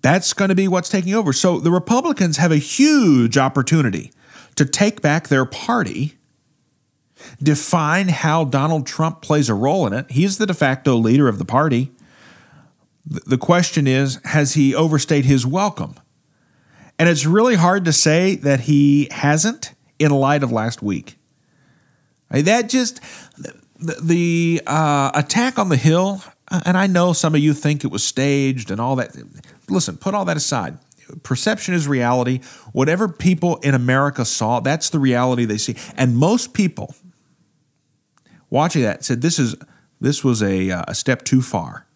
That's 0.07 0.35
going 0.35 0.51
to 0.51 0.55
be 0.55 0.69
what's 0.69 0.88
taking 0.88 1.14
over. 1.14 1.33
So 1.33 1.59
the 1.59 1.73
Republicans 1.73 2.37
have 2.37 2.53
a 2.53 2.59
huge 2.59 3.37
opportunity 3.37 4.12
to 4.55 4.64
take 4.64 5.03
back 5.03 5.27
their 5.27 5.45
party, 5.45 6.16
define 7.42 8.07
how 8.07 8.45
Donald 8.45 8.87
Trump 8.87 9.21
plays 9.21 9.49
a 9.49 9.55
role 9.55 9.85
in 9.85 9.92
it. 9.92 10.09
He's 10.09 10.38
the 10.38 10.47
de 10.47 10.55
facto 10.55 10.95
leader 10.95 11.27
of 11.27 11.40
the 11.40 11.45
party. 11.45 11.90
The 13.05 13.37
question 13.37 13.88
is 13.88 14.21
has 14.27 14.55
he 14.55 14.77
overstayed 14.77 15.25
his 15.25 15.45
welcome? 15.45 15.97
And 17.01 17.09
it's 17.09 17.27
really 17.27 17.57
hard 17.57 17.85
to 17.87 17.92
say 17.92 18.37
that 18.37 18.61
he 18.61 19.09
hasn't 19.11 19.75
in 19.99 20.12
light 20.12 20.45
of 20.45 20.53
last 20.53 20.83
week. 20.83 21.16
That 22.31 22.69
just, 22.69 23.01
the, 23.77 24.62
uh, 24.69 25.11
attack 25.14 25.59
on 25.59 25.69
the 25.69 25.77
Hill, 25.77 26.23
and 26.64 26.77
I 26.77 26.87
know 26.87 27.12
some 27.12 27.35
of 27.35 27.40
you 27.40 27.53
think 27.53 27.83
it 27.83 27.90
was 27.90 28.05
staged 28.05 28.71
and 28.71 28.81
all 28.81 28.95
that. 28.95 29.16
Listen, 29.68 29.96
put 29.96 30.14
all 30.14 30.24
that 30.24 30.37
aside. 30.37 30.79
Perception 31.22 31.74
is 31.74 31.87
reality. 31.87 32.40
Whatever 32.72 33.09
people 33.09 33.57
in 33.59 33.74
America 33.74 34.24
saw, 34.24 34.61
that's 34.61 34.90
the 34.90 34.98
reality 34.98 35.44
they 35.44 35.59
see. 35.59 35.76
And 35.96 36.16
most 36.16 36.52
people 36.52 36.94
watching 38.50 38.83
that 38.83 39.05
said 39.05 39.22
this 39.22 39.38
is 39.38 39.55
this 40.00 40.22
was 40.22 40.42
a, 40.42 40.70
uh, 40.70 40.85
a 40.88 40.94
step 40.94 41.24
too 41.24 41.40
far. 41.40 41.87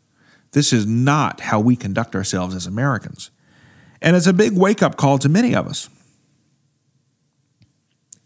This 0.53 0.73
is 0.73 0.87
not 0.87 1.41
how 1.41 1.61
we 1.61 1.77
conduct 1.77 2.15
ourselves 2.17 2.55
as 2.55 2.67
Americans. 2.67 3.31
And 4.03 4.17
it's 4.17 4.27
a 4.27 4.33
big 4.33 4.57
wake 4.57 4.83
up 4.83 4.97
call 4.97 5.19
to 5.19 5.29
many 5.29 5.55
of 5.55 5.67
us. 5.67 5.89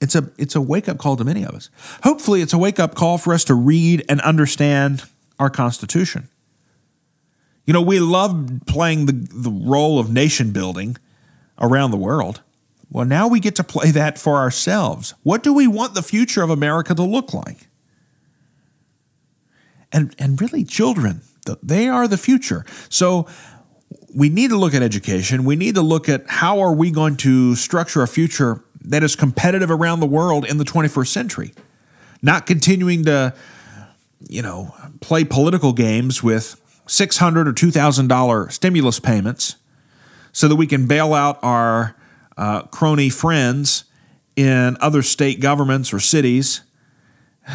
It's 0.01 0.15
a, 0.15 0.31
it's 0.39 0.55
a 0.55 0.61
wake 0.61 0.89
up 0.89 0.99
call 0.99 1.17
to 1.17 1.25
many 1.25 1.45
of 1.45 1.55
us. 1.55 1.71
Hopefully, 2.03 2.41
it's 2.41 2.53
a 2.53 2.59
wake 2.59 2.79
up 2.79 2.95
call 2.95 3.19
for 3.19 3.33
us 3.33 3.45
to 3.45 3.55
read 3.55 4.05
and 4.09 4.21
understand 4.21 5.05
our 5.39 5.51
Constitution. 5.51 6.29
You 7.65 7.73
know, 7.73 7.83
we 7.83 8.01
love 8.01 8.61
playing 8.67 9.07
the, 9.07 9.13
the 9.13 9.51
role 9.51 9.99
of 9.99 10.13
nation 10.13 10.53
building 10.53 10.97
around 11.59 11.91
the 11.91 11.97
world. 11.97 12.43
Well, 12.91 13.07
now 13.07 13.27
we 13.27 13.41
get 13.41 13.57
to 13.57 13.65
play 13.65 13.91
that 13.91 14.19
for 14.19 14.37
ourselves. 14.37 15.15
What 15.23 15.43
do 15.43 15.53
we 15.53 15.67
want 15.67 15.95
the 15.95 16.03
future 16.03 16.43
of 16.43 16.51
America 16.51 16.95
to 16.95 17.03
look 17.03 17.33
like? 17.33 17.69
And, 19.91 20.15
and 20.19 20.41
really, 20.41 20.65
children, 20.65 21.23
they 21.63 21.89
are 21.89 22.07
the 22.07 22.19
future. 22.19 22.65
So 22.89 23.27
we 24.15 24.29
need 24.29 24.51
to 24.51 24.57
look 24.57 24.75
at 24.75 24.83
education. 24.83 25.45
We 25.45 25.57
need 25.57 25.75
to 25.75 25.83
look 25.83 26.09
at 26.09 26.25
how 26.29 26.61
are 26.61 26.73
we 26.73 26.91
going 26.91 27.17
to 27.19 27.55
structure 27.55 28.03
a 28.03 28.09
future 28.09 28.63
that 28.83 29.03
is 29.03 29.17
competitive 29.17 29.71
around 29.71 30.01
the 30.01 30.07
world 30.07 30.45
in 30.45 30.59
the 30.59 30.65
21st 30.65 31.09
century, 31.09 31.55
not 32.23 32.47
continuing 32.47 33.05
to, 33.05 33.35
you 34.29 34.43
know, 34.43 34.75
play 35.01 35.25
political 35.25 35.73
games 35.73 36.23
with 36.23 36.61
600 36.87 37.49
or 37.49 37.53
$2,000 37.53 38.53
stimulus 38.53 39.01
payments 39.01 39.57
so 40.33 40.49
that 40.49 40.57
we 40.57 40.67
can 40.67 40.87
bail 40.87 41.15
out 41.15 41.39
our 41.43 41.97
uh, 42.37 42.63
crony 42.63 43.09
friends 43.09 43.85
in 44.37 44.77
other 44.81 45.03
state 45.03 45.41
governments 45.41 45.93
or 45.93 46.01
cities. 46.01 46.63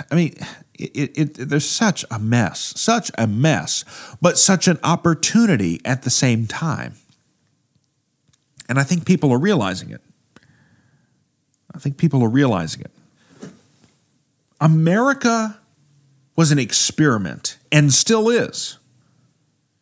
I 0.10 0.16
mean, 0.16 0.36
it, 0.76 1.18
it, 1.18 1.34
there's 1.50 1.68
such 1.68 2.06
a 2.10 2.18
mess, 2.18 2.74
such 2.78 3.12
a 3.18 3.28
mess, 3.28 3.84
but 4.22 4.38
such 4.38 4.68
an 4.68 4.80
opportunity 4.84 5.82
at 5.84 6.04
the 6.04 6.10
same 6.10 6.48
time. 6.48 6.94
And 8.70 8.80
I 8.80 8.84
think 8.84 9.06
people 9.06 9.32
are 9.32 9.40
realizing 9.40 9.90
it. 9.90 10.02
I 11.74 11.80
think 11.80 11.98
people 11.98 12.24
are 12.24 12.30
realizing 12.30 12.82
it. 12.82 12.92
America 14.62 15.60
was 16.36 16.52
an 16.52 16.60
experiment 16.60 17.58
and 17.72 17.94
still 17.94 18.30
is. 18.30 18.79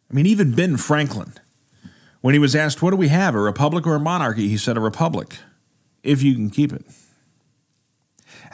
I 0.09 0.13
mean, 0.13 0.25
even 0.25 0.55
Ben 0.55 0.77
Franklin, 0.77 1.33
when 2.21 2.33
he 2.33 2.39
was 2.39 2.55
asked, 2.55 2.81
What 2.81 2.91
do 2.91 2.97
we 2.97 3.09
have, 3.09 3.35
a 3.35 3.39
republic 3.39 3.85
or 3.85 3.95
a 3.95 3.99
monarchy? 3.99 4.47
He 4.47 4.57
said, 4.57 4.77
A 4.77 4.81
republic, 4.81 5.37
if 6.03 6.23
you 6.23 6.33
can 6.33 6.49
keep 6.49 6.71
it. 6.71 6.85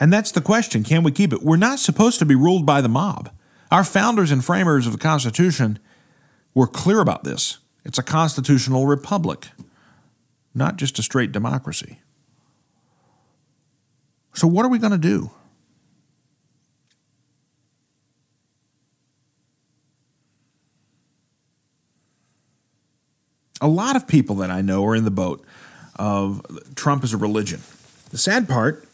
And 0.00 0.12
that's 0.12 0.32
the 0.32 0.40
question 0.40 0.82
can 0.82 1.02
we 1.02 1.12
keep 1.12 1.32
it? 1.32 1.42
We're 1.42 1.56
not 1.56 1.78
supposed 1.78 2.18
to 2.18 2.24
be 2.24 2.34
ruled 2.34 2.66
by 2.66 2.80
the 2.80 2.88
mob. 2.88 3.30
Our 3.70 3.84
founders 3.84 4.30
and 4.30 4.44
framers 4.44 4.86
of 4.86 4.92
the 4.92 4.98
Constitution 4.98 5.78
were 6.54 6.66
clear 6.66 7.00
about 7.00 7.24
this. 7.24 7.58
It's 7.84 7.98
a 7.98 8.02
constitutional 8.02 8.86
republic, 8.86 9.48
not 10.54 10.76
just 10.76 10.98
a 10.98 11.02
straight 11.02 11.32
democracy. 11.32 12.00
So, 14.32 14.46
what 14.46 14.64
are 14.64 14.68
we 14.68 14.78
going 14.78 14.92
to 14.92 14.98
do? 14.98 15.30
A 23.64 23.68
lot 23.68 23.96
of 23.96 24.06
people 24.06 24.36
that 24.36 24.50
I 24.50 24.60
know 24.60 24.84
are 24.84 24.94
in 24.94 25.04
the 25.04 25.10
boat 25.10 25.44
of 25.96 26.44
Trump 26.74 27.02
as 27.02 27.12
a 27.12 27.16
religion. 27.16 27.60
The 28.10 28.18
sad 28.18 28.48
part 28.48 28.86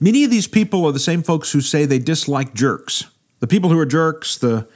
Many 0.00 0.24
of 0.24 0.30
these 0.30 0.46
people 0.46 0.84
are 0.84 0.92
the 0.92 0.98
same 0.98 1.22
folks 1.22 1.52
who 1.52 1.60
say 1.60 1.84
they 1.84 1.98
dislike 1.98 2.54
jerks. 2.54 3.04
The 3.40 3.46
people 3.46 3.70
who 3.70 3.78
are 3.78 3.86
jerks, 3.86 4.36
the 4.36 4.68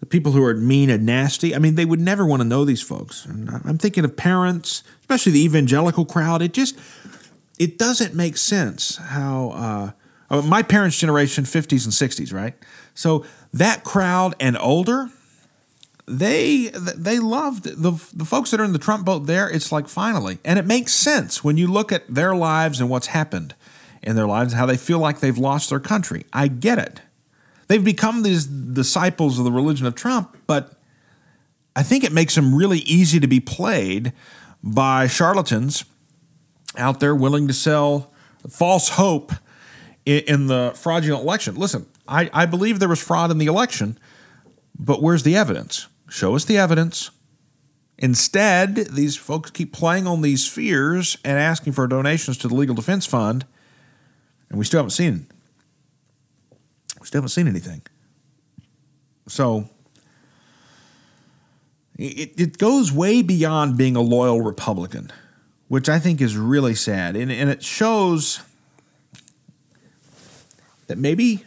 the 0.00 0.06
people 0.06 0.32
who 0.32 0.44
are 0.44 0.54
mean 0.54 0.90
and 0.90 1.06
nasty. 1.06 1.54
I 1.54 1.58
mean, 1.58 1.76
they 1.76 1.86
would 1.86 2.00
never 2.00 2.26
want 2.26 2.42
to 2.42 2.48
know 2.48 2.66
these 2.66 2.82
folks. 2.82 3.24
And 3.24 3.48
I'm 3.64 3.78
thinking 3.78 4.04
of 4.04 4.16
parents, 4.16 4.82
especially 5.00 5.32
the 5.32 5.44
evangelical 5.44 6.04
crowd. 6.04 6.42
It 6.42 6.52
just 6.52 6.78
it 7.58 7.78
doesn't 7.78 8.14
make 8.14 8.36
sense 8.36 8.96
how 8.96 9.50
uh, 9.50 9.90
uh 10.34 10.42
my 10.42 10.62
parents' 10.62 10.98
generation, 10.98 11.44
50s 11.44 11.84
and 11.84 11.92
60s, 11.92 12.34
right? 12.34 12.54
So 12.94 13.24
that 13.52 13.84
crowd 13.84 14.34
and 14.38 14.58
older, 14.58 15.08
they 16.06 16.70
they 16.74 17.18
loved 17.18 17.64
the 17.64 17.92
the 18.12 18.24
folks 18.24 18.50
that 18.50 18.60
are 18.60 18.64
in 18.64 18.72
the 18.72 18.78
Trump 18.78 19.04
boat. 19.04 19.26
There, 19.26 19.48
it's 19.48 19.72
like 19.72 19.88
finally, 19.88 20.38
and 20.44 20.58
it 20.58 20.66
makes 20.66 20.92
sense 20.92 21.42
when 21.42 21.56
you 21.56 21.66
look 21.66 21.92
at 21.92 22.06
their 22.12 22.34
lives 22.34 22.80
and 22.80 22.90
what's 22.90 23.08
happened 23.08 23.54
in 24.02 24.16
their 24.16 24.26
lives, 24.26 24.52
how 24.52 24.66
they 24.66 24.76
feel 24.76 24.98
like 24.98 25.20
they've 25.20 25.38
lost 25.38 25.70
their 25.70 25.80
country. 25.80 26.26
I 26.32 26.48
get 26.48 26.78
it. 26.78 27.00
They've 27.68 27.82
become 27.82 28.22
these 28.22 28.44
disciples 28.44 29.38
of 29.38 29.44
the 29.44 29.52
religion 29.52 29.86
of 29.86 29.94
Trump, 29.94 30.36
but 30.46 30.78
I 31.74 31.82
think 31.82 32.04
it 32.04 32.12
makes 32.12 32.34
them 32.34 32.54
really 32.54 32.80
easy 32.80 33.18
to 33.20 33.26
be 33.26 33.40
played 33.40 34.12
by 34.62 35.06
charlatans 35.06 35.84
out 36.76 37.00
there 37.00 37.14
willing 37.14 37.48
to 37.48 37.54
sell 37.54 38.12
false 38.48 38.90
hope 38.90 39.32
in, 40.04 40.46
the 40.46 40.72
fraudulent 40.74 41.22
election. 41.22 41.54
Listen, 41.54 41.86
I, 42.06 42.28
I 42.32 42.46
believe 42.46 42.78
there 42.78 42.88
was 42.88 43.02
fraud 43.02 43.30
in 43.30 43.38
the 43.38 43.46
election, 43.46 43.98
but 44.78 45.02
where's 45.02 45.22
the 45.22 45.36
evidence? 45.36 45.86
Show 46.14 46.36
us 46.36 46.44
the 46.44 46.56
evidence. 46.56 47.10
Instead, 47.98 48.76
these 48.76 49.16
folks 49.16 49.50
keep 49.50 49.72
playing 49.72 50.06
on 50.06 50.22
these 50.22 50.46
fears 50.46 51.18
and 51.24 51.40
asking 51.40 51.72
for 51.72 51.88
donations 51.88 52.38
to 52.38 52.46
the 52.46 52.54
Legal 52.54 52.76
Defense 52.76 53.04
Fund 53.04 53.44
and 54.48 54.56
we 54.56 54.64
still 54.64 54.78
haven't 54.78 54.90
seen 54.90 55.26
we 57.00 57.06
still 57.08 57.18
haven't 57.18 57.30
seen 57.30 57.48
anything. 57.48 57.82
So 59.26 59.68
it, 61.98 62.40
it 62.40 62.58
goes 62.58 62.92
way 62.92 63.20
beyond 63.20 63.76
being 63.76 63.96
a 63.96 64.00
loyal 64.00 64.40
Republican, 64.40 65.10
which 65.66 65.88
I 65.88 65.98
think 65.98 66.20
is 66.20 66.36
really 66.36 66.76
sad. 66.76 67.16
And, 67.16 67.32
and 67.32 67.50
it 67.50 67.64
shows 67.64 68.40
that 70.86 70.96
maybe, 70.96 71.44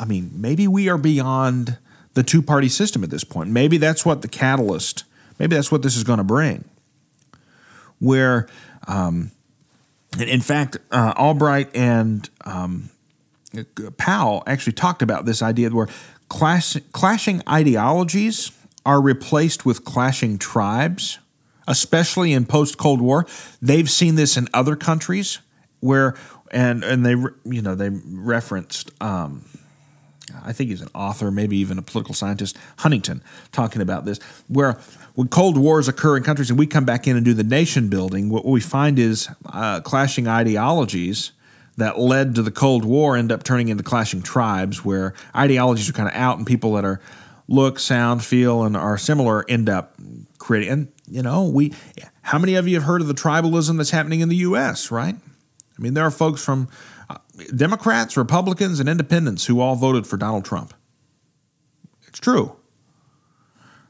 I 0.00 0.04
mean, 0.04 0.32
maybe 0.34 0.66
we 0.66 0.88
are 0.88 0.98
beyond 0.98 1.78
the 2.16 2.22
two 2.22 2.40
party 2.40 2.68
system 2.70 3.04
at 3.04 3.10
this 3.10 3.24
point. 3.24 3.50
Maybe 3.50 3.76
that's 3.76 4.06
what 4.06 4.22
the 4.22 4.28
catalyst, 4.28 5.04
maybe 5.38 5.54
that's 5.54 5.70
what 5.70 5.82
this 5.82 5.96
is 5.96 6.02
going 6.02 6.16
to 6.16 6.24
bring. 6.24 6.64
Where 7.98 8.48
um, 8.88 9.32
in 10.18 10.40
fact, 10.40 10.78
uh, 10.90 11.12
Albright 11.16 11.68
and 11.76 12.28
um, 12.46 12.88
Powell 13.98 14.42
actually 14.46 14.72
talked 14.72 15.02
about 15.02 15.26
this 15.26 15.42
idea 15.42 15.68
where 15.68 15.88
clash, 16.30 16.76
clashing 16.92 17.42
ideologies 17.46 18.50
are 18.86 19.02
replaced 19.02 19.66
with 19.66 19.84
clashing 19.84 20.38
tribes, 20.38 21.18
especially 21.68 22.32
in 22.32 22.46
post 22.46 22.78
Cold 22.78 23.02
War. 23.02 23.26
They've 23.60 23.90
seen 23.90 24.14
this 24.14 24.38
in 24.38 24.48
other 24.54 24.74
countries 24.74 25.40
where, 25.80 26.14
and 26.50 26.82
and 26.82 27.04
they 27.04 27.14
you 27.44 27.60
know 27.60 27.74
they 27.74 27.90
referenced. 27.90 28.90
Um, 29.02 29.44
I 30.44 30.52
think 30.52 30.70
he's 30.70 30.80
an 30.80 30.88
author, 30.94 31.30
maybe 31.30 31.56
even 31.58 31.78
a 31.78 31.82
political 31.82 32.14
scientist, 32.14 32.56
Huntington, 32.78 33.22
talking 33.52 33.80
about 33.80 34.04
this, 34.04 34.18
where 34.48 34.78
when 35.14 35.28
Cold 35.28 35.56
Wars 35.56 35.88
occur 35.88 36.16
in 36.16 36.22
countries 36.22 36.50
and 36.50 36.58
we 36.58 36.66
come 36.66 36.84
back 36.84 37.06
in 37.06 37.16
and 37.16 37.24
do 37.24 37.32
the 37.32 37.44
nation 37.44 37.88
building, 37.88 38.28
what 38.28 38.44
we 38.44 38.60
find 38.60 38.98
is 38.98 39.28
uh, 39.46 39.80
clashing 39.80 40.26
ideologies 40.26 41.32
that 41.76 41.98
led 41.98 42.34
to 42.34 42.42
the 42.42 42.50
Cold 42.50 42.84
War 42.84 43.16
end 43.16 43.30
up 43.30 43.44
turning 43.44 43.68
into 43.68 43.82
clashing 43.82 44.22
tribes, 44.22 44.84
where 44.84 45.14
ideologies 45.34 45.88
are 45.88 45.92
kind 45.92 46.08
of 46.08 46.14
out 46.14 46.38
and 46.38 46.46
people 46.46 46.72
that 46.74 46.84
are 46.84 47.00
look, 47.48 47.78
sound, 47.78 48.24
feel, 48.24 48.64
and 48.64 48.76
are 48.76 48.98
similar 48.98 49.44
end 49.48 49.68
up 49.68 49.94
creating. 50.38 50.70
And 50.70 50.92
you 51.08 51.22
know, 51.22 51.44
we 51.44 51.72
how 52.22 52.38
many 52.38 52.54
of 52.54 52.66
you 52.66 52.74
have 52.74 52.84
heard 52.84 53.00
of 53.00 53.06
the 53.06 53.14
tribalism 53.14 53.76
that's 53.76 53.90
happening 53.90 54.20
in 54.20 54.28
the 54.28 54.36
U.S. 54.36 54.90
Right? 54.90 55.14
I 55.14 55.82
mean, 55.82 55.94
there 55.94 56.04
are 56.04 56.10
folks 56.10 56.44
from 56.44 56.68
Democrats, 57.54 58.16
Republicans, 58.16 58.80
and 58.80 58.88
Independents 58.88 59.46
who 59.46 59.60
all 59.60 59.76
voted 59.76 60.06
for 60.06 60.16
Donald 60.16 60.44
Trump. 60.44 60.74
It's 62.08 62.18
true. 62.18 62.56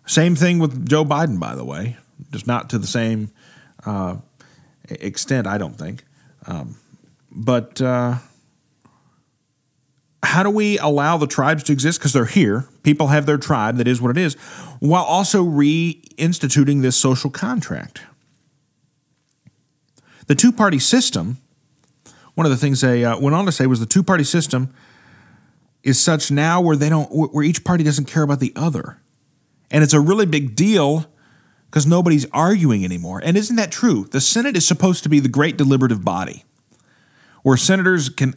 Same 0.07 0.37
thing 0.37 0.59
with 0.59 0.89
Joe 0.89 1.05
Biden, 1.05 1.39
by 1.41 1.55
the 1.55 1.65
way, 1.65 1.97
just 2.31 2.47
not 2.47 2.71
to 2.71 2.79
the 2.79 2.87
same 2.87 3.31
uh, 3.85 4.17
extent, 4.89 5.47
I 5.47 5.59
don't 5.59 5.77
think. 5.77 6.05
Um, 6.47 6.77
but 7.31 7.81
uh, 7.81 8.17
how 10.23 10.43
do 10.43 10.51
we 10.51 10.79
allow 10.79 11.17
the 11.17 11.27
tribes 11.27 11.63
to 11.65 11.73
exist? 11.73 11.99
Because 11.99 12.13
they're 12.13 12.25
here. 12.25 12.67
People 12.83 13.09
have 13.09 13.27
their 13.27 13.39
tribe, 13.39 13.77
that 13.77 13.89
is 13.89 14.01
what 14.01 14.11
it 14.11 14.19
is, 14.19 14.35
while 14.81 15.05
also 15.05 15.45
reinstituting 15.45 16.83
this 16.83 16.97
social 16.97 17.31
contract. 17.31 18.03
The 20.27 20.35
two 20.35 20.53
party 20.53 20.79
system, 20.79 21.39
one 22.37 22.45
of 22.45 22.51
the 22.51 22.59
things 22.59 22.83
they 22.83 23.03
uh, 23.05 23.19
went 23.19 23.35
on 23.35 23.47
to 23.47 23.53
say 23.53 23.67
was 23.67 23.81
the 23.81 23.87
two 23.87 24.03
party 24.03 24.23
system 24.23 24.73
is 25.83 25.99
such 25.99 26.31
now 26.31 26.61
where 26.61 26.77
they 26.77 26.91
don't, 26.91 27.09
where 27.11 27.43
each 27.43 27.65
party 27.65 27.83
doesn't 27.83 28.05
care 28.05 28.23
about 28.23 28.41
the 28.41 28.53
other. 28.55 29.01
And 29.71 29.83
it's 29.83 29.95
a 29.95 30.01
really 30.01 30.27
big 30.27 30.55
deal 30.55 31.07
because 31.71 31.87
nobody's 31.87 32.27
arguing 32.33 32.85
anymore. 32.85 33.23
And 33.25 33.39
isn't 33.39 33.57
that 33.57 33.73
true? 33.73 34.07
The 34.11 34.21
Senate 34.21 34.55
is 34.55 34.69
supposed 34.69 35.03
to 35.05 35.09
be 35.09 35.19
the 35.19 35.31
great 35.31 35.57
deliberative 35.57 36.05
body 36.05 36.45
where 37.43 37.57
senators 37.57 38.11
can, 38.11 38.35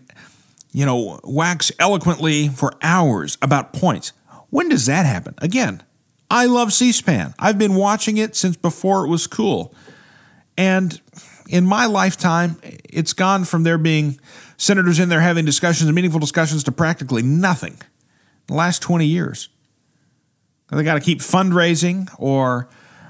you 0.72 0.86
know, 0.86 1.20
wax 1.26 1.70
eloquently 1.78 2.48
for 2.48 2.74
hours 2.82 3.38
about 3.42 3.74
points. 3.74 4.14
When 4.50 4.70
does 4.70 4.86
that 4.86 5.06
happen? 5.06 5.36
Again, 5.40 5.84
I 6.32 6.46
love 6.46 6.72
C 6.72 6.94
SPAN. 6.94 7.34
I've 7.38 7.58
been 7.58 7.76
watching 7.76 8.16
it 8.16 8.38
since 8.38 8.56
before 8.56 9.06
it 9.06 9.10
was 9.10 9.28
cool. 9.28 9.76
And 10.58 11.02
in 11.50 11.66
my 11.66 11.88
lifetime, 11.88 12.58
it's 12.62 13.14
gone 13.14 13.44
from 13.44 13.64
there 13.64 13.80
being 13.80 14.20
senators 14.58 15.00
in 15.00 15.10
there 15.10 15.20
having 15.20 15.46
discussions, 15.46 15.92
meaningful 15.92 16.20
discussions, 16.20 16.64
to 16.66 16.72
practically 16.72 17.24
nothing 17.24 17.74
in 17.74 18.46
the 18.48 18.54
last 18.54 18.84
20 18.84 19.06
years. 19.06 19.50
They 20.72 20.84
got 20.84 20.94
to 20.94 21.00
keep 21.00 21.20
fundraising, 21.20 22.08
or 22.20 22.70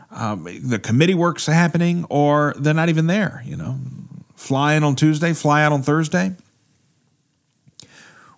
um, 0.09 0.47
the 0.63 0.79
committee 0.79 1.13
work's 1.13 1.47
happening, 1.47 2.05
or 2.09 2.53
they're 2.57 2.73
not 2.73 2.87
even 2.87 3.07
there, 3.07 3.43
you 3.45 3.57
know. 3.57 3.77
Fly 4.35 4.75
in 4.75 4.85
on 4.85 4.95
Tuesday, 4.95 5.33
fly 5.33 5.61
out 5.61 5.73
on 5.73 5.81
Thursday. 5.83 6.37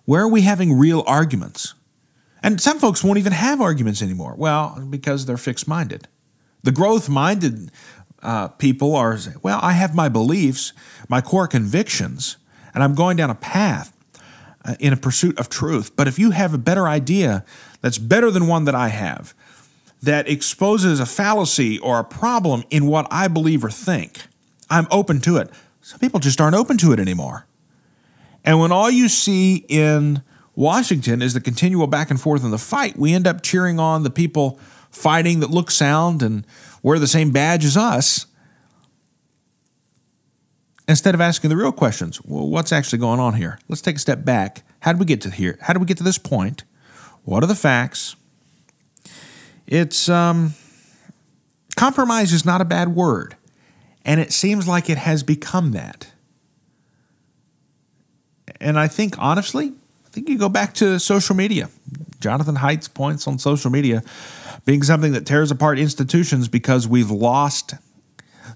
Where 0.04 0.22
are 0.22 0.28
we 0.28 0.42
having 0.42 0.76
real 0.76 1.04
arguments? 1.06 1.74
And 2.42 2.60
some 2.60 2.80
folks 2.80 3.04
won't 3.04 3.18
even 3.18 3.32
have 3.32 3.60
arguments 3.60 4.02
anymore. 4.02 4.34
Well, 4.36 4.84
because 4.90 5.26
they're 5.26 5.36
fixed 5.36 5.68
minded. 5.68 6.08
The 6.64 6.72
growth 6.72 7.08
minded 7.08 7.70
uh, 8.22 8.48
people 8.48 8.94
are, 8.94 9.18
well, 9.42 9.58
I 9.62 9.72
have 9.72 9.94
my 9.94 10.08
beliefs, 10.08 10.72
my 11.08 11.20
core 11.20 11.46
convictions, 11.46 12.36
and 12.74 12.82
I'm 12.82 12.94
going 12.94 13.16
down 13.16 13.30
a 13.30 13.34
path 13.34 13.92
uh, 14.64 14.74
in 14.78 14.92
a 14.92 14.96
pursuit 14.96 15.38
of 15.38 15.48
truth. 15.48 15.96
But 15.96 16.08
if 16.08 16.18
you 16.18 16.30
have 16.30 16.54
a 16.54 16.58
better 16.58 16.86
idea 16.86 17.44
that's 17.80 17.98
better 17.98 18.30
than 18.30 18.46
one 18.46 18.64
that 18.64 18.74
I 18.74 18.88
have, 18.88 19.34
that 20.02 20.28
exposes 20.28 21.00
a 21.00 21.06
fallacy 21.06 21.78
or 21.78 21.98
a 21.98 22.04
problem 22.04 22.64
in 22.70 22.86
what 22.86 23.06
I 23.10 23.28
believe 23.28 23.64
or 23.64 23.70
think, 23.70 24.26
I'm 24.70 24.86
open 24.90 25.20
to 25.22 25.36
it. 25.36 25.50
Some 25.80 25.98
people 25.98 26.20
just 26.20 26.40
aren't 26.40 26.56
open 26.56 26.76
to 26.78 26.92
it 26.92 27.00
anymore. 27.00 27.46
And 28.44 28.58
when 28.58 28.72
all 28.72 28.90
you 28.90 29.08
see 29.08 29.64
in 29.68 30.22
Washington 30.54 31.22
is 31.22 31.34
the 31.34 31.40
continual 31.40 31.86
back 31.86 32.10
and 32.10 32.20
forth 32.20 32.44
in 32.44 32.50
the 32.50 32.58
fight, 32.58 32.96
we 32.96 33.14
end 33.14 33.26
up 33.26 33.42
cheering 33.42 33.78
on 33.78 34.02
the 34.02 34.10
people 34.10 34.58
fighting 34.90 35.40
that 35.40 35.50
look 35.50 35.70
sound 35.70 36.22
and 36.22 36.46
wear 36.82 36.98
the 36.98 37.06
same 37.06 37.30
badge 37.30 37.64
as 37.64 37.76
us 37.76 38.26
instead 40.88 41.14
of 41.14 41.20
asking 41.20 41.50
the 41.50 41.56
real 41.56 41.72
questions. 41.72 42.20
Well, 42.24 42.48
what's 42.48 42.72
actually 42.72 42.98
going 42.98 43.20
on 43.20 43.34
here? 43.34 43.58
Let's 43.68 43.82
take 43.82 43.96
a 43.96 44.00
step 44.00 44.24
back. 44.24 44.62
How 44.80 44.92
did 44.92 44.98
we 44.98 45.06
get 45.06 45.20
to 45.22 45.30
here? 45.30 45.58
How 45.62 45.72
did 45.72 45.80
we 45.80 45.86
get 45.86 45.96
to 45.98 46.04
this 46.04 46.18
point? 46.18 46.64
What 47.24 47.42
are 47.42 47.46
the 47.46 47.54
facts? 47.54 48.16
It's 49.66 50.08
um, 50.08 50.54
compromise 51.76 52.32
is 52.32 52.44
not 52.44 52.60
a 52.60 52.64
bad 52.64 52.88
word, 52.88 53.36
and 54.04 54.20
it 54.20 54.32
seems 54.32 54.66
like 54.66 54.90
it 54.90 54.98
has 54.98 55.22
become 55.22 55.72
that. 55.72 56.08
And 58.60 58.78
I 58.78 58.88
think 58.88 59.14
honestly, 59.18 59.72
I 60.04 60.08
think 60.10 60.28
you 60.28 60.36
go 60.36 60.48
back 60.48 60.74
to 60.74 60.98
social 60.98 61.34
media. 61.34 61.70
Jonathan 62.20 62.56
Haidt's 62.56 62.88
points 62.88 63.26
on 63.26 63.38
social 63.38 63.70
media 63.70 64.02
being 64.64 64.82
something 64.82 65.12
that 65.12 65.26
tears 65.26 65.50
apart 65.50 65.78
institutions 65.78 66.48
because 66.48 66.86
we've 66.86 67.10
lost 67.10 67.74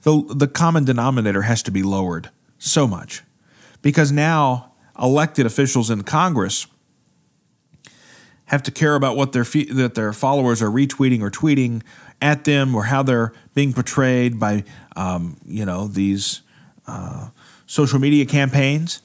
the 0.03 0.25
the 0.35 0.49
common 0.49 0.85
denominator 0.85 1.43
has 1.43 1.63
to 1.63 1.71
be 1.71 1.83
lowered 1.83 2.31
so 2.59 2.87
much 2.87 3.23
because 3.83 4.13
now 4.13 4.73
elected 5.01 5.47
officials 5.47 5.91
in 5.91 6.03
Congress 6.03 6.67
have 8.47 8.63
to 8.63 8.71
care 8.71 8.95
about 8.95 9.17
what 9.17 9.33
their 9.33 9.45
that 9.45 9.93
their 9.95 10.13
followers 10.13 10.63
are 10.63 10.71
retweeting 10.71 11.21
or 11.21 11.31
tweeting 11.31 11.83
at 12.23 12.45
them 12.45 12.75
or 12.75 12.85
how 12.85 13.03
they're 13.03 13.33
being 13.55 13.73
portrayed 13.73 14.39
by 14.39 14.65
um, 14.95 15.37
you 15.47 15.65
know 15.65 15.89
these 15.89 16.43
uh, 16.87 17.29
social 17.67 17.99
media 17.99 18.25
campaigns. 18.25 19.03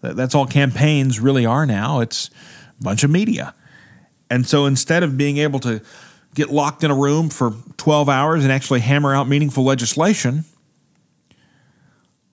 That's 0.00 0.34
all 0.34 0.46
campaigns 0.46 1.18
really 1.18 1.46
are 1.46 1.64
now. 1.64 2.00
It's 2.00 2.28
a 2.78 2.82
bunch 2.82 3.04
of 3.04 3.10
media. 3.10 3.54
And 4.28 4.46
so 4.46 4.66
instead 4.66 5.02
of 5.02 5.16
being 5.16 5.38
able 5.38 5.60
to 5.60 5.80
get 6.34 6.50
locked 6.50 6.84
in 6.84 6.90
a 6.90 6.94
room 6.94 7.30
for 7.30 7.54
12 7.76 8.08
hours 8.08 8.42
and 8.42 8.52
actually 8.52 8.80
hammer 8.80 9.14
out 9.14 9.28
meaningful 9.28 9.64
legislation, 9.64 10.44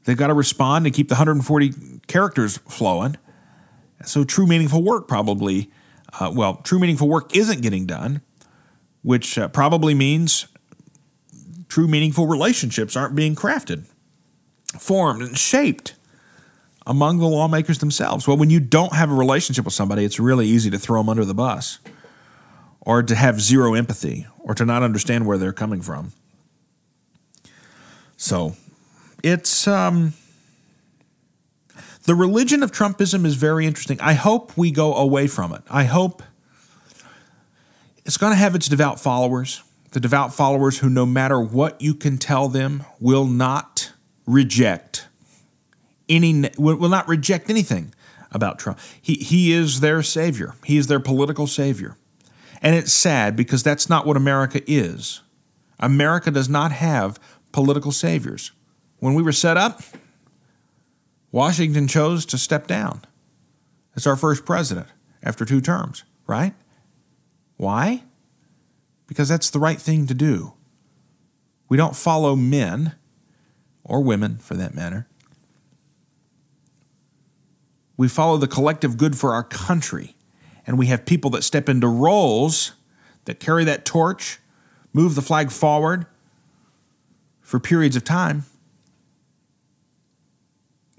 they've 0.03 0.17
got 0.17 0.27
to 0.27 0.33
respond 0.33 0.85
and 0.85 0.93
keep 0.93 1.07
the 1.07 1.13
140 1.13 1.71
characters 2.07 2.57
flowing. 2.69 3.17
So 4.03 4.23
true 4.23 4.47
meaningful 4.47 4.83
work 4.83 5.07
probably, 5.07 5.71
uh, 6.19 6.31
well, 6.33 6.55
true 6.55 6.79
meaningful 6.79 7.07
work 7.07 7.35
isn't 7.35 7.61
getting 7.61 7.85
done, 7.85 8.21
which 9.03 9.37
uh, 9.37 9.47
probably 9.47 9.93
means 9.93 10.47
true 11.69 11.87
meaningful 11.87 12.25
relationships 12.25 12.95
aren't 12.95 13.15
being 13.15 13.35
crafted, 13.35 13.85
formed, 14.79 15.21
and 15.21 15.37
shaped 15.37 15.93
among 16.87 17.19
the 17.19 17.27
lawmakers 17.27 17.77
themselves. 17.77 18.27
Well, 18.27 18.37
when 18.37 18.49
you 18.49 18.59
don't 18.59 18.93
have 18.93 19.11
a 19.11 19.13
relationship 19.13 19.65
with 19.65 19.75
somebody, 19.75 20.03
it's 20.03 20.19
really 20.19 20.47
easy 20.47 20.71
to 20.71 20.79
throw 20.79 20.99
them 20.99 21.09
under 21.09 21.23
the 21.23 21.35
bus 21.35 21.77
or 22.81 23.03
to 23.03 23.15
have 23.15 23.39
zero 23.39 23.73
empathy 23.73 24.27
or 24.39 24.53
to 24.55 24.65
not 24.65 24.83
understand 24.83 25.25
where 25.25 25.37
they're 25.37 25.53
coming 25.53 25.81
from. 25.81 26.13
So 28.17 28.55
it's 29.23 29.67
um, 29.67 30.13
the 32.03 32.15
religion 32.15 32.63
of 32.63 32.71
Trumpism 32.71 33.25
is 33.25 33.35
very 33.35 33.65
interesting. 33.65 33.99
I 34.01 34.13
hope 34.13 34.57
we 34.57 34.71
go 34.71 34.95
away 34.95 35.27
from 35.27 35.53
it. 35.53 35.61
I 35.69 35.85
hope 35.85 36.23
it's 38.05 38.17
going 38.17 38.33
to 38.33 38.37
have 38.37 38.55
its 38.55 38.67
devout 38.67 38.99
followers, 38.99 39.63
the 39.91 39.99
devout 39.99 40.33
followers 40.33 40.79
who, 40.79 40.89
no 40.89 41.05
matter 41.05 41.39
what 41.39 41.81
you 41.81 41.93
can 41.93 42.17
tell 42.17 42.47
them, 42.47 42.83
will 42.99 43.25
not 43.25 43.91
reject 44.25 45.07
any 46.09 46.49
will 46.57 46.89
not 46.89 47.07
reject 47.07 47.49
anything 47.49 47.93
about 48.31 48.59
Trump. 48.59 48.79
He 49.01 49.15
he 49.15 49.53
is 49.53 49.79
their 49.79 50.03
savior. 50.03 50.55
He 50.65 50.77
is 50.77 50.87
their 50.87 50.99
political 50.99 51.47
savior. 51.47 51.97
And 52.61 52.75
it's 52.75 52.93
sad 52.93 53.35
because 53.35 53.63
that's 53.63 53.89
not 53.89 54.05
what 54.05 54.17
America 54.17 54.61
is. 54.67 55.21
America 55.79 56.29
does 56.29 56.47
not 56.47 56.71
have 56.71 57.19
political 57.51 57.91
saviors. 57.91 58.51
When 58.99 59.15
we 59.15 59.23
were 59.23 59.31
set 59.31 59.57
up, 59.57 59.81
Washington 61.31 61.87
chose 61.87 62.25
to 62.27 62.37
step 62.37 62.67
down. 62.67 63.01
It's 63.95 64.05
our 64.05 64.15
first 64.15 64.45
president 64.45 64.87
after 65.23 65.43
two 65.43 65.59
terms, 65.59 66.03
right? 66.27 66.53
Why? 67.57 68.03
Because 69.07 69.27
that's 69.27 69.49
the 69.49 69.59
right 69.59 69.79
thing 69.79 70.05
to 70.07 70.13
do. 70.13 70.53
We 71.67 71.77
don't 71.77 71.95
follow 71.95 72.35
men, 72.35 72.95
or 73.83 74.01
women 74.01 74.37
for 74.37 74.55
that 74.55 74.75
matter, 74.75 75.07
we 77.97 78.07
follow 78.07 78.37
the 78.37 78.47
collective 78.47 78.97
good 78.97 79.17
for 79.17 79.33
our 79.33 79.43
country. 79.43 80.15
And 80.71 80.79
we 80.79 80.85
have 80.85 81.05
people 81.05 81.29
that 81.31 81.43
step 81.43 81.67
into 81.67 81.89
roles 81.89 82.71
that 83.25 83.41
carry 83.41 83.65
that 83.65 83.83
torch, 83.83 84.39
move 84.93 85.15
the 85.15 85.21
flag 85.21 85.51
forward 85.51 86.05
for 87.41 87.59
periods 87.59 87.97
of 87.97 88.05
time. 88.05 88.45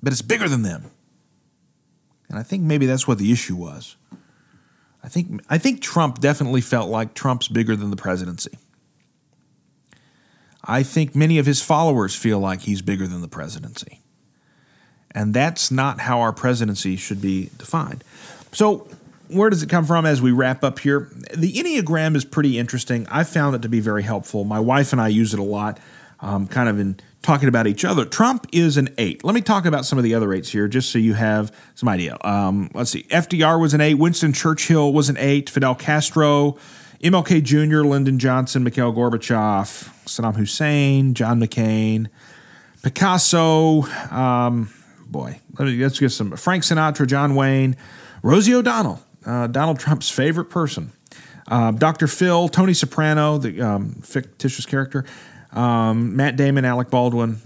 But 0.03 0.13
it's 0.13 0.21
bigger 0.21 0.47
than 0.47 0.61
them. 0.61 0.91
And 2.29 2.39
I 2.39 2.43
think 2.43 2.63
maybe 2.65 2.85
that's 2.85 3.09
what 3.09 3.17
the 3.17 3.33
issue 3.33 3.57
was. 3.57 3.97
I 5.03 5.09
think 5.09 5.41
I 5.49 5.57
think 5.57 5.81
Trump 5.81 6.21
definitely 6.21 6.61
felt 6.61 6.91
like 6.91 7.15
Trump's 7.15 7.49
bigger 7.49 7.75
than 7.75 7.89
the 7.89 7.97
presidency. 7.97 8.59
I 10.63 10.83
think 10.83 11.17
many 11.17 11.39
of 11.39 11.47
his 11.47 11.63
followers 11.63 12.15
feel 12.15 12.39
like 12.39 12.61
he's 12.61 12.83
bigger 12.83 13.07
than 13.07 13.23
the 13.23 13.27
presidency. 13.27 14.03
And 15.13 15.33
that's 15.33 15.71
not 15.71 16.01
how 16.01 16.21
our 16.21 16.35
presidency 16.35 16.97
should 16.97 17.23
be 17.23 17.49
defined. 17.57 18.05
So, 18.53 18.87
where 19.33 19.51
does 19.51 19.63
it 19.63 19.69
come 19.69 19.85
from 19.85 20.07
as 20.07 20.23
we 20.23 20.31
wrap 20.31 20.65
up 20.65 20.79
here? 20.79 21.11
The 21.35 21.53
Enneagram 21.53 22.17
is 22.17 22.25
pretty 22.25 22.59
interesting. 22.59 23.07
I 23.11 23.25
found 23.25 23.55
it 23.57 23.63
to 23.63 23.69
be 23.69 23.81
very 23.81 24.03
helpful. 24.03 24.45
My 24.45 24.61
wife 24.61 24.93
and 24.93 25.01
I 25.01 25.09
use 25.09 25.35
it 25.35 25.41
a 25.41 25.45
lot, 25.45 25.79
um, 26.21 26.47
kind 26.47 26.69
of 26.69 26.79
in 26.79 26.99
talking 27.23 27.49
about 27.49 27.67
each 27.67 27.85
other. 27.85 28.05
Trump 28.05 28.47
is 28.53 28.77
an 28.77 28.89
eight. 28.99 29.25
Let 29.25 29.35
me 29.35 29.41
talk 29.41 29.65
about 29.65 29.85
some 29.87 29.99
of 29.99 30.05
the 30.05 30.15
other 30.15 30.33
eights 30.33 30.51
here, 30.51 30.69
just 30.69 30.91
so 30.91 30.99
you 30.99 31.15
have 31.15 31.57
some 31.75 31.89
idea. 31.89 32.17
Um, 32.23 32.71
let's 32.75 32.91
see. 32.91 33.05
FDR 33.05 33.61
was 33.61 33.75
an 33.75 33.81
eight. 33.81 33.95
Winston 33.95 34.33
Churchill 34.33 34.93
was 34.93 35.09
an 35.09 35.17
eight. 35.19 35.49
Fidel 35.49 35.75
Castro, 35.75 36.57
MLK 37.03 37.43
Jr., 37.43 37.83
Lyndon 37.83 38.19
Johnson, 38.19 38.65
Mikhail 38.65 38.93
Gorbachev, 38.93 39.91
Saddam 40.07 40.37
Hussein, 40.37 41.15
John 41.15 41.41
McCain, 41.41 42.09
Picasso. 42.83 43.83
Um, 44.11 44.73
boy, 45.07 45.41
let 45.59 45.67
me, 45.67 45.77
let's 45.83 45.99
get 45.99 46.11
some 46.11 46.37
Frank 46.37 46.65
Sinatra, 46.65 47.07
John 47.07 47.35
Wayne, 47.35 47.77
Rosie 48.23 48.55
O'Donnell, 48.55 49.01
uh, 49.27 49.47
Donald 49.47 49.79
Trump's 49.79 50.11
favorite 50.11 50.47
person, 50.47 50.93
uh, 51.49 51.71
Dr. 51.73 52.07
Phil, 52.07 52.49
Tony 52.49 52.75
Soprano, 52.75 53.39
the 53.39 53.61
um, 53.61 53.95
fictitious 54.03 54.67
character, 54.67 55.05
um, 55.53 56.17
Matt 56.17 56.37
Damon, 56.37 56.65
Alec 56.65 56.91
Baldwin, 56.91 57.41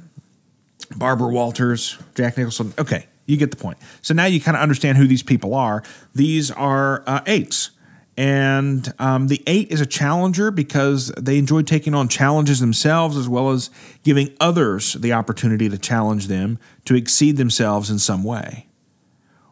Barbara 0.96 1.28
Walters, 1.28 1.98
Jack 2.14 2.36
Nicholson. 2.36 2.72
Okay, 2.78 3.06
you 3.26 3.36
get 3.36 3.50
the 3.50 3.56
point. 3.56 3.78
So 4.02 4.14
now 4.14 4.26
you 4.26 4.40
kind 4.40 4.56
of 4.56 4.62
understand 4.62 4.98
who 4.98 5.06
these 5.06 5.22
people 5.22 5.54
are. 5.54 5.82
These 6.14 6.50
are 6.50 7.02
uh, 7.06 7.20
eights. 7.26 7.70
And 8.18 8.94
um, 8.98 9.28
the 9.28 9.42
eight 9.46 9.70
is 9.70 9.80
a 9.80 9.86
challenger 9.86 10.50
because 10.50 11.08
they 11.18 11.36
enjoy 11.36 11.62
taking 11.62 11.94
on 11.94 12.08
challenges 12.08 12.60
themselves 12.60 13.16
as 13.16 13.28
well 13.28 13.50
as 13.50 13.68
giving 14.04 14.34
others 14.40 14.94
the 14.94 15.12
opportunity 15.12 15.68
to 15.68 15.76
challenge 15.76 16.28
them 16.28 16.58
to 16.86 16.94
exceed 16.94 17.36
themselves 17.36 17.90
in 17.90 17.98
some 17.98 18.24
way, 18.24 18.68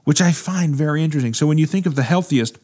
which 0.04 0.20
I 0.20 0.32
find 0.32 0.74
very 0.74 1.02
interesting. 1.02 1.34
So 1.34 1.46
when 1.46 1.58
you 1.58 1.66
think 1.66 1.86
of 1.86 1.94
the 1.94 2.02
healthiest, 2.02 2.58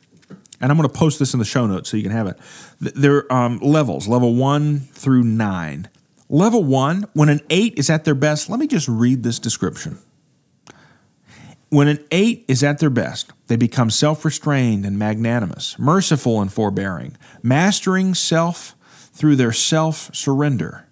and 0.60 0.70
I'm 0.70 0.76
going 0.76 0.88
to 0.88 0.94
post 0.94 1.18
this 1.18 1.32
in 1.32 1.38
the 1.38 1.44
show 1.44 1.66
notes 1.66 1.90
so 1.90 1.96
you 1.96 2.02
can 2.02 2.12
have 2.12 2.26
it, 2.26 2.38
there 2.78 3.30
are 3.30 3.32
um, 3.32 3.58
levels, 3.58 4.06
level 4.06 4.34
one 4.34 4.80
through 4.80 5.24
nine. 5.24 5.88
Level 6.28 6.62
one, 6.62 7.06
when 7.12 7.28
an 7.28 7.40
eight 7.50 7.78
is 7.78 7.90
at 7.90 8.04
their 8.04 8.14
best, 8.14 8.48
let 8.48 8.60
me 8.60 8.66
just 8.66 8.88
read 8.88 9.22
this 9.22 9.38
description. 9.38 9.98
When 11.70 11.88
an 11.88 12.04
eight 12.10 12.44
is 12.46 12.62
at 12.62 12.78
their 12.78 12.90
best, 12.90 13.32
they 13.46 13.56
become 13.56 13.90
self 13.90 14.24
restrained 14.24 14.84
and 14.84 14.98
magnanimous, 14.98 15.78
merciful 15.78 16.40
and 16.40 16.52
forbearing, 16.52 17.16
mastering 17.42 18.14
self 18.14 18.74
through 19.12 19.36
their 19.36 19.52
self 19.52 20.14
surrender 20.14 20.86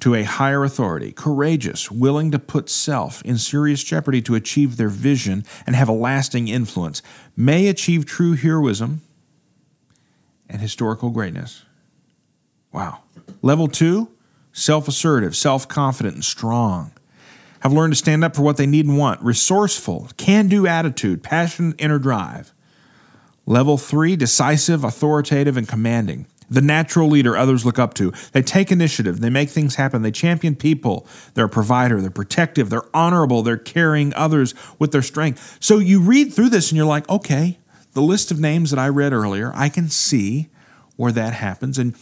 to 0.00 0.14
a 0.14 0.22
higher 0.22 0.64
authority, 0.64 1.12
courageous, 1.12 1.90
willing 1.90 2.30
to 2.30 2.38
put 2.38 2.68
self 2.68 3.22
in 3.22 3.38
serious 3.38 3.82
jeopardy 3.82 4.22
to 4.22 4.34
achieve 4.34 4.76
their 4.76 4.88
vision 4.88 5.44
and 5.66 5.74
have 5.74 5.88
a 5.88 5.92
lasting 5.92 6.48
influence, 6.48 7.02
may 7.36 7.68
achieve 7.68 8.06
true 8.06 8.34
heroism 8.34 9.02
and 10.48 10.60
historical 10.60 11.10
greatness. 11.10 11.64
Wow. 12.72 13.00
Level 13.42 13.68
two, 13.68 14.08
self 14.52 14.88
assertive, 14.88 15.36
self 15.36 15.66
confident, 15.68 16.14
and 16.14 16.24
strong 16.24 16.92
have 17.60 17.72
learned 17.72 17.92
to 17.92 17.98
stand 17.98 18.22
up 18.22 18.36
for 18.36 18.42
what 18.42 18.56
they 18.56 18.66
need 18.66 18.86
and 18.86 18.96
want, 18.96 19.20
resourceful, 19.20 20.08
can 20.16 20.48
do 20.48 20.66
attitude, 20.66 21.22
passionate 21.22 21.74
inner 21.78 21.98
drive. 21.98 22.52
Level 23.46 23.78
three, 23.78 24.14
decisive, 24.14 24.84
authoritative, 24.84 25.56
and 25.56 25.66
commanding. 25.66 26.26
The 26.50 26.60
natural 26.60 27.08
leader 27.08 27.36
others 27.36 27.66
look 27.66 27.78
up 27.78 27.94
to. 27.94 28.12
They 28.32 28.42
take 28.42 28.72
initiative, 28.72 29.20
they 29.20 29.30
make 29.30 29.50
things 29.50 29.74
happen, 29.74 30.02
they 30.02 30.10
champion 30.10 30.56
people. 30.56 31.06
They're 31.34 31.46
a 31.46 31.48
provider, 31.48 32.00
they're 32.00 32.10
protective, 32.10 32.70
they're 32.70 32.96
honorable, 32.96 33.42
they're 33.42 33.56
carrying 33.56 34.14
others 34.14 34.54
with 34.78 34.92
their 34.92 35.02
strength. 35.02 35.58
So 35.60 35.78
you 35.78 36.00
read 36.00 36.32
through 36.32 36.50
this 36.50 36.70
and 36.70 36.76
you're 36.76 36.86
like, 36.86 37.08
okay, 37.08 37.58
the 37.92 38.02
list 38.02 38.30
of 38.30 38.38
names 38.38 38.70
that 38.70 38.78
I 38.78 38.88
read 38.88 39.12
earlier, 39.12 39.52
I 39.54 39.68
can 39.68 39.88
see 39.88 40.48
where 40.96 41.12
that 41.12 41.34
happens. 41.34 41.78
And 41.78 41.94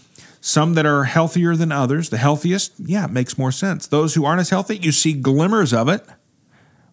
some 0.47 0.74
that 0.74 0.86
are 0.86 1.05
healthier 1.05 1.57
than 1.57 1.72
others. 1.72 2.11
The 2.11 2.18
healthiest, 2.18 2.74
yeah, 2.78 3.07
it 3.07 3.11
makes 3.11 3.36
more 3.36 3.51
sense. 3.51 3.88
Those 3.88 4.14
who 4.14 4.24
aren't 4.24 4.40
as 4.40 4.51
healthy, 4.51 4.76
you 4.76 4.92
see 4.92 5.12
glimmers 5.12 5.72
of 5.72 5.88
it, 5.88 6.07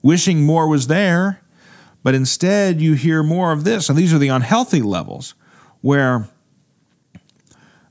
wishing 0.02 0.44
more 0.44 0.68
was 0.68 0.88
there, 0.88 1.40
but 2.02 2.16
instead 2.16 2.82
you 2.82 2.94
hear 2.94 3.22
more 3.22 3.52
of 3.52 3.64
this. 3.64 3.90
And 3.90 3.98
these 3.98 4.12
are 4.12 4.18
the 4.18 4.30
unhealthy 4.30 4.82
levels 4.82 5.36
where 5.82 6.30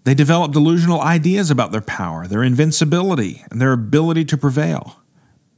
they 0.04 0.14
develop 0.14 0.52
delusional 0.52 1.00
ideas 1.00 1.50
about 1.50 1.72
their 1.72 1.80
power, 1.80 2.26
their 2.26 2.42
invincibility, 2.42 3.44
and 3.50 3.60
their 3.60 3.72
ability 3.72 4.24
to 4.26 4.36
prevail. 4.36 5.00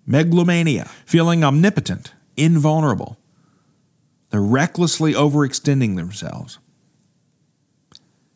Megalomania, 0.07 0.85
feeling 1.07 1.43
omnipotent, 1.43 2.13
invulnerable. 2.37 3.19
They're 4.31 4.43
recklessly 4.43 5.15
overextending 5.15 5.97
themselves. 5.97 6.59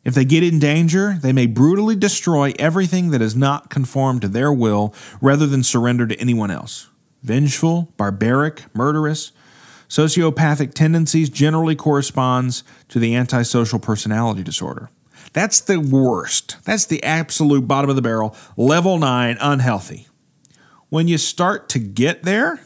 If 0.05 0.15
they 0.15 0.25
get 0.25 0.43
in 0.43 0.59
danger, 0.59 1.19
they 1.21 1.35
may 1.35 1.45
brutally 1.45 1.95
destroy 1.95 2.55
everything 2.59 3.11
that 3.11 3.21
is 3.21 3.37
not 3.37 3.69
conformed 3.69 4.23
to 4.23 4.29
their 4.29 4.51
will 4.51 4.95
rather 5.21 5.47
than 5.47 5.63
surrender 5.63 6.07
to 6.07 6.19
anyone 6.19 6.51
else. 6.51 6.89
Vengeful, 7.23 7.93
barbaric, 7.99 8.65
murderous, 8.75 9.33
sociopathic 9.89 10.73
tendencies 10.73 11.29
generally 11.29 11.75
corresponds 11.75 12.65
to 12.89 12.99
the 12.99 13.15
antisocial 13.15 13.79
personality 13.79 14.43
disorder. 14.43 14.91
That's 15.33 15.61
the 15.61 15.79
worst. 15.79 16.57
That's 16.65 16.87
the 16.87 17.03
absolute 17.03 17.69
bottom 17.69 17.91
of 17.91 17.97
the 17.97 18.03
barrel, 18.03 18.35
level 18.57 18.99
9 18.99 19.37
unhealthy. 19.41 20.09
When 20.89 21.09
you 21.09 21.19
start 21.19 21.69
to 21.71 21.79
get 21.79 22.23
there, 22.23 22.61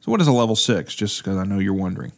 so 0.00 0.10
what 0.10 0.20
is 0.20 0.26
a 0.26 0.32
level 0.32 0.56
6 0.56 0.94
just 0.94 1.18
because 1.18 1.36
I 1.36 1.44
know 1.44 1.58
you're 1.58 1.74
wondering. 1.74 2.12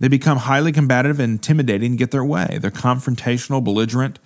They 0.00 0.08
become 0.08 0.38
highly 0.38 0.72
combative 0.72 1.18
and 1.18 1.32
intimidating 1.32 1.92
and 1.92 1.98
get 1.98 2.10
their 2.10 2.24
way. 2.24 2.58
They're 2.60 2.70
confrontational, 2.70 3.62
belligerent. 3.62 4.18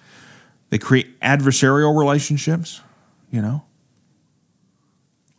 They 0.71 0.79
create 0.79 1.19
adversarial 1.21 1.99
relationships, 1.99 2.81
you 3.31 3.43
know. 3.43 3.65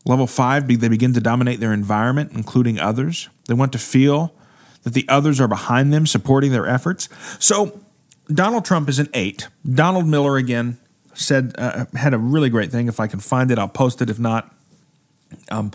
Level 0.06 0.28
five, 0.28 0.68
they 0.68 0.90
begin 0.90 1.14
to 1.14 1.22
dominate 1.22 1.60
their 1.60 1.72
environment, 1.72 2.32
including 2.34 2.80
others. 2.80 3.30
They 3.48 3.54
want 3.54 3.72
to 3.72 3.80
feel 3.80 4.36
that 4.84 4.94
the 4.94 5.08
others 5.08 5.40
are 5.40 5.48
behind 5.48 5.94
them, 5.94 6.06
supporting 6.06 6.52
their 6.52 6.68
efforts. 6.68 7.08
So, 7.40 7.83
Donald 8.28 8.66
Trump 8.66 8.90
is 8.90 9.00
an 9.00 9.10
eight. 9.14 9.48
Donald 9.70 10.08
Miller, 10.08 10.38
again, 10.38 10.78
said, 11.14 11.56
uh, 11.58 11.86
had 11.94 12.14
a 12.14 12.18
really 12.18 12.50
great 12.50 12.72
thing. 12.72 12.88
If 12.88 13.00
I 13.00 13.08
can 13.08 13.20
find 13.20 13.52
it, 13.52 13.60
I'll 13.60 13.68
post 13.68 14.02
it. 14.02 14.10
If 14.10 14.20
not, 14.20 14.54
um, 15.50 15.72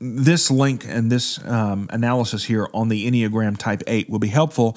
this 0.00 0.50
link 0.50 0.84
and 0.86 1.12
this 1.12 1.44
um, 1.46 1.88
analysis 1.90 2.44
here 2.44 2.68
on 2.72 2.88
the 2.88 3.10
Enneagram 3.10 3.56
Type 3.56 3.82
8 3.86 4.08
will 4.08 4.18
be 4.18 4.28
helpful. 4.28 4.76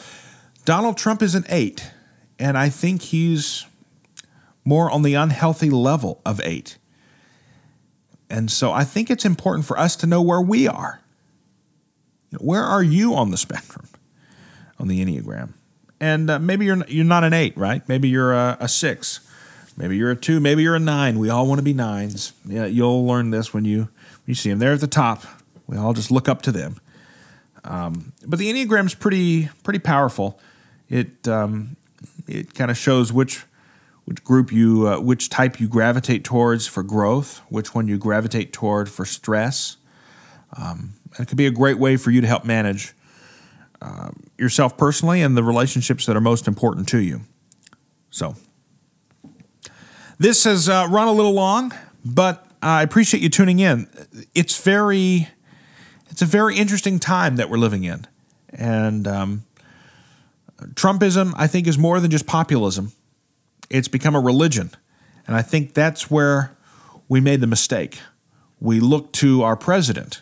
Donald 0.66 0.98
Trump 0.98 1.22
is 1.22 1.36
an 1.36 1.46
8, 1.50 1.92
and 2.40 2.58
I 2.58 2.70
think 2.70 3.02
he's 3.04 3.66
more 4.66 4.92
on 4.92 5.02
the 5.02 5.14
unhealthy 5.14 5.70
level 5.70 6.22
of 6.26 6.42
8. 6.42 6.78
And 8.30 8.52
so 8.52 8.72
I 8.72 8.84
think 8.84 9.10
it's 9.10 9.26
important 9.26 9.66
for 9.66 9.78
us 9.78 9.96
to 9.98 10.08
know 10.08 10.22
where 10.22 10.42
we 10.42 10.68
are. 10.68 11.02
Where 12.40 12.64
are 12.64 12.84
you 12.84 13.14
on 13.14 13.30
the 13.32 13.38
spectrum 13.38 13.88
on 14.80 14.88
the 14.88 15.04
Enneagram? 15.06 15.54
And 16.04 16.30
uh, 16.30 16.38
maybe 16.38 16.66
you're, 16.66 16.84
you're 16.90 17.06
not 17.06 17.24
an 17.24 17.32
8, 17.32 17.58
right? 17.58 17.88
Maybe 17.88 18.10
you're 18.10 18.34
a, 18.34 18.58
a 18.60 18.68
6. 18.68 19.20
Maybe 19.78 19.96
you're 19.96 20.12
a 20.12 20.18
2. 20.18 20.42
Maybe 20.42 20.62
you're 20.62 20.76
a 20.76 20.80
9. 20.80 21.18
We 21.18 21.30
all 21.30 21.48
want 21.48 21.60
to 21.60 21.64
be 21.64 21.74
9s. 21.74 22.34
Yeah, 22.46 22.66
you'll 22.66 23.08
learn 23.08 23.30
this 23.30 23.54
when 23.54 23.64
you 23.64 23.88
you 24.26 24.36
see 24.36 24.50
them 24.50 24.60
there 24.60 24.74
at 24.74 24.82
the 24.82 24.88
top. 24.88 25.24
We 25.66 25.78
all 25.78 25.94
just 25.94 26.12
look 26.12 26.28
up 26.28 26.42
to 26.42 26.52
them. 26.52 26.76
Um, 27.64 28.12
but 28.28 28.38
the 28.38 28.50
Enneagram's 28.50 28.94
pretty 28.96 29.48
pretty 29.64 29.80
powerful. 29.80 30.42
It 30.90 31.26
um, 31.26 31.78
it 32.28 32.54
kind 32.54 32.70
of 32.70 32.76
shows 32.76 33.14
which 33.14 33.46
which 34.04 34.26
group 34.26 34.52
you 34.52 34.90
uh, 34.90 35.00
which 35.00 35.30
type 35.30 35.62
you 35.62 35.70
gravitate 35.70 36.26
towards 36.26 36.68
for 36.68 36.84
growth, 36.84 37.40
which 37.48 37.74
one 37.74 37.88
you 37.88 37.98
gravitate 37.98 38.52
toward 38.52 38.90
for 38.90 39.06
stress. 39.06 39.78
Um, 40.58 40.96
and 41.16 41.26
it 41.26 41.30
could 41.30 41.38
be 41.38 41.48
a 41.48 41.52
great 41.52 41.80
way 41.80 41.96
for 41.96 42.12
you 42.12 42.20
to 42.20 42.28
help 42.28 42.44
manage 42.44 42.94
yourself 44.38 44.78
personally 44.78 45.22
and 45.22 45.38
the 45.38 45.44
relationships 45.44 46.06
that 46.06 46.16
are 46.16 46.22
most 46.22 46.48
important 46.48 46.88
to 46.90 47.00
you. 47.00 47.22
So 48.10 48.36
this 50.18 50.44
has 50.44 50.70
uh, 50.70 50.88
run 50.90 51.08
a 51.08 51.12
little 51.12 51.34
long, 51.34 51.74
but 52.06 52.46
I 52.62 52.84
appreciate 52.84 53.22
you 53.22 53.30
tuning 53.30 53.60
in. 53.60 53.88
It's 54.34 54.62
very, 54.64 55.28
it's 56.10 56.22
a 56.22 56.26
very 56.26 56.58
interesting 56.58 57.00
time 57.00 57.36
that 57.38 57.50
we're 57.50 57.58
living 57.58 57.84
in, 57.84 58.08
and 58.50 59.08
um, 59.08 59.44
Trumpism, 60.76 61.34
I 61.36 61.48
think, 61.48 61.68
is 61.68 61.78
more 61.78 62.00
than 62.00 62.12
just 62.12 62.26
populism. 62.26 62.94
It's 63.70 63.88
become 63.88 64.16
a 64.16 64.20
religion, 64.20 64.72
and 65.28 65.36
I 65.36 65.42
think 65.42 65.74
that's 65.74 66.10
where 66.12 66.56
we 67.10 67.20
made 67.20 67.42
the 67.42 67.48
mistake. 67.48 68.00
We 68.60 68.80
looked 68.80 69.14
to 69.16 69.44
our 69.44 69.58
president, 69.58 70.22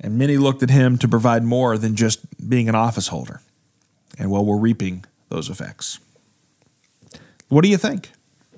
and 0.00 0.18
many 0.18 0.36
looked 0.36 0.62
at 0.62 0.70
him 0.70 0.98
to 0.98 1.08
provide 1.08 1.42
more 1.44 1.76
than 1.76 1.96
just 1.96 2.48
being 2.48 2.68
an 2.68 2.74
office 2.74 3.08
holder. 3.08 3.40
And 4.18 4.30
well, 4.30 4.44
we're 4.44 4.56
reaping 4.56 5.04
those 5.28 5.48
effects. 5.48 5.98
What 7.48 7.62
do 7.62 7.68
you 7.68 7.76
think? 7.76 8.12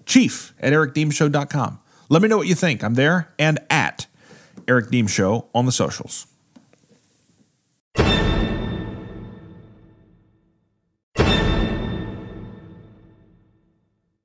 Chief 0.07 0.53
at 0.61 0.73
ericdeemsshow.com. 0.73 1.79
Let 2.09 2.23
me 2.23 2.29
know 2.29 2.39
what 2.39 2.49
you 2.49 2.55
think. 2.55 2.83
I'm 2.83 2.95
there 2.95 3.33
and 3.39 3.61
at 3.71 4.07
Eric 4.67 4.91
Deems 4.91 5.11
Show 5.11 5.47
on 5.55 5.67
the 5.67 5.73
socials. 5.73 6.27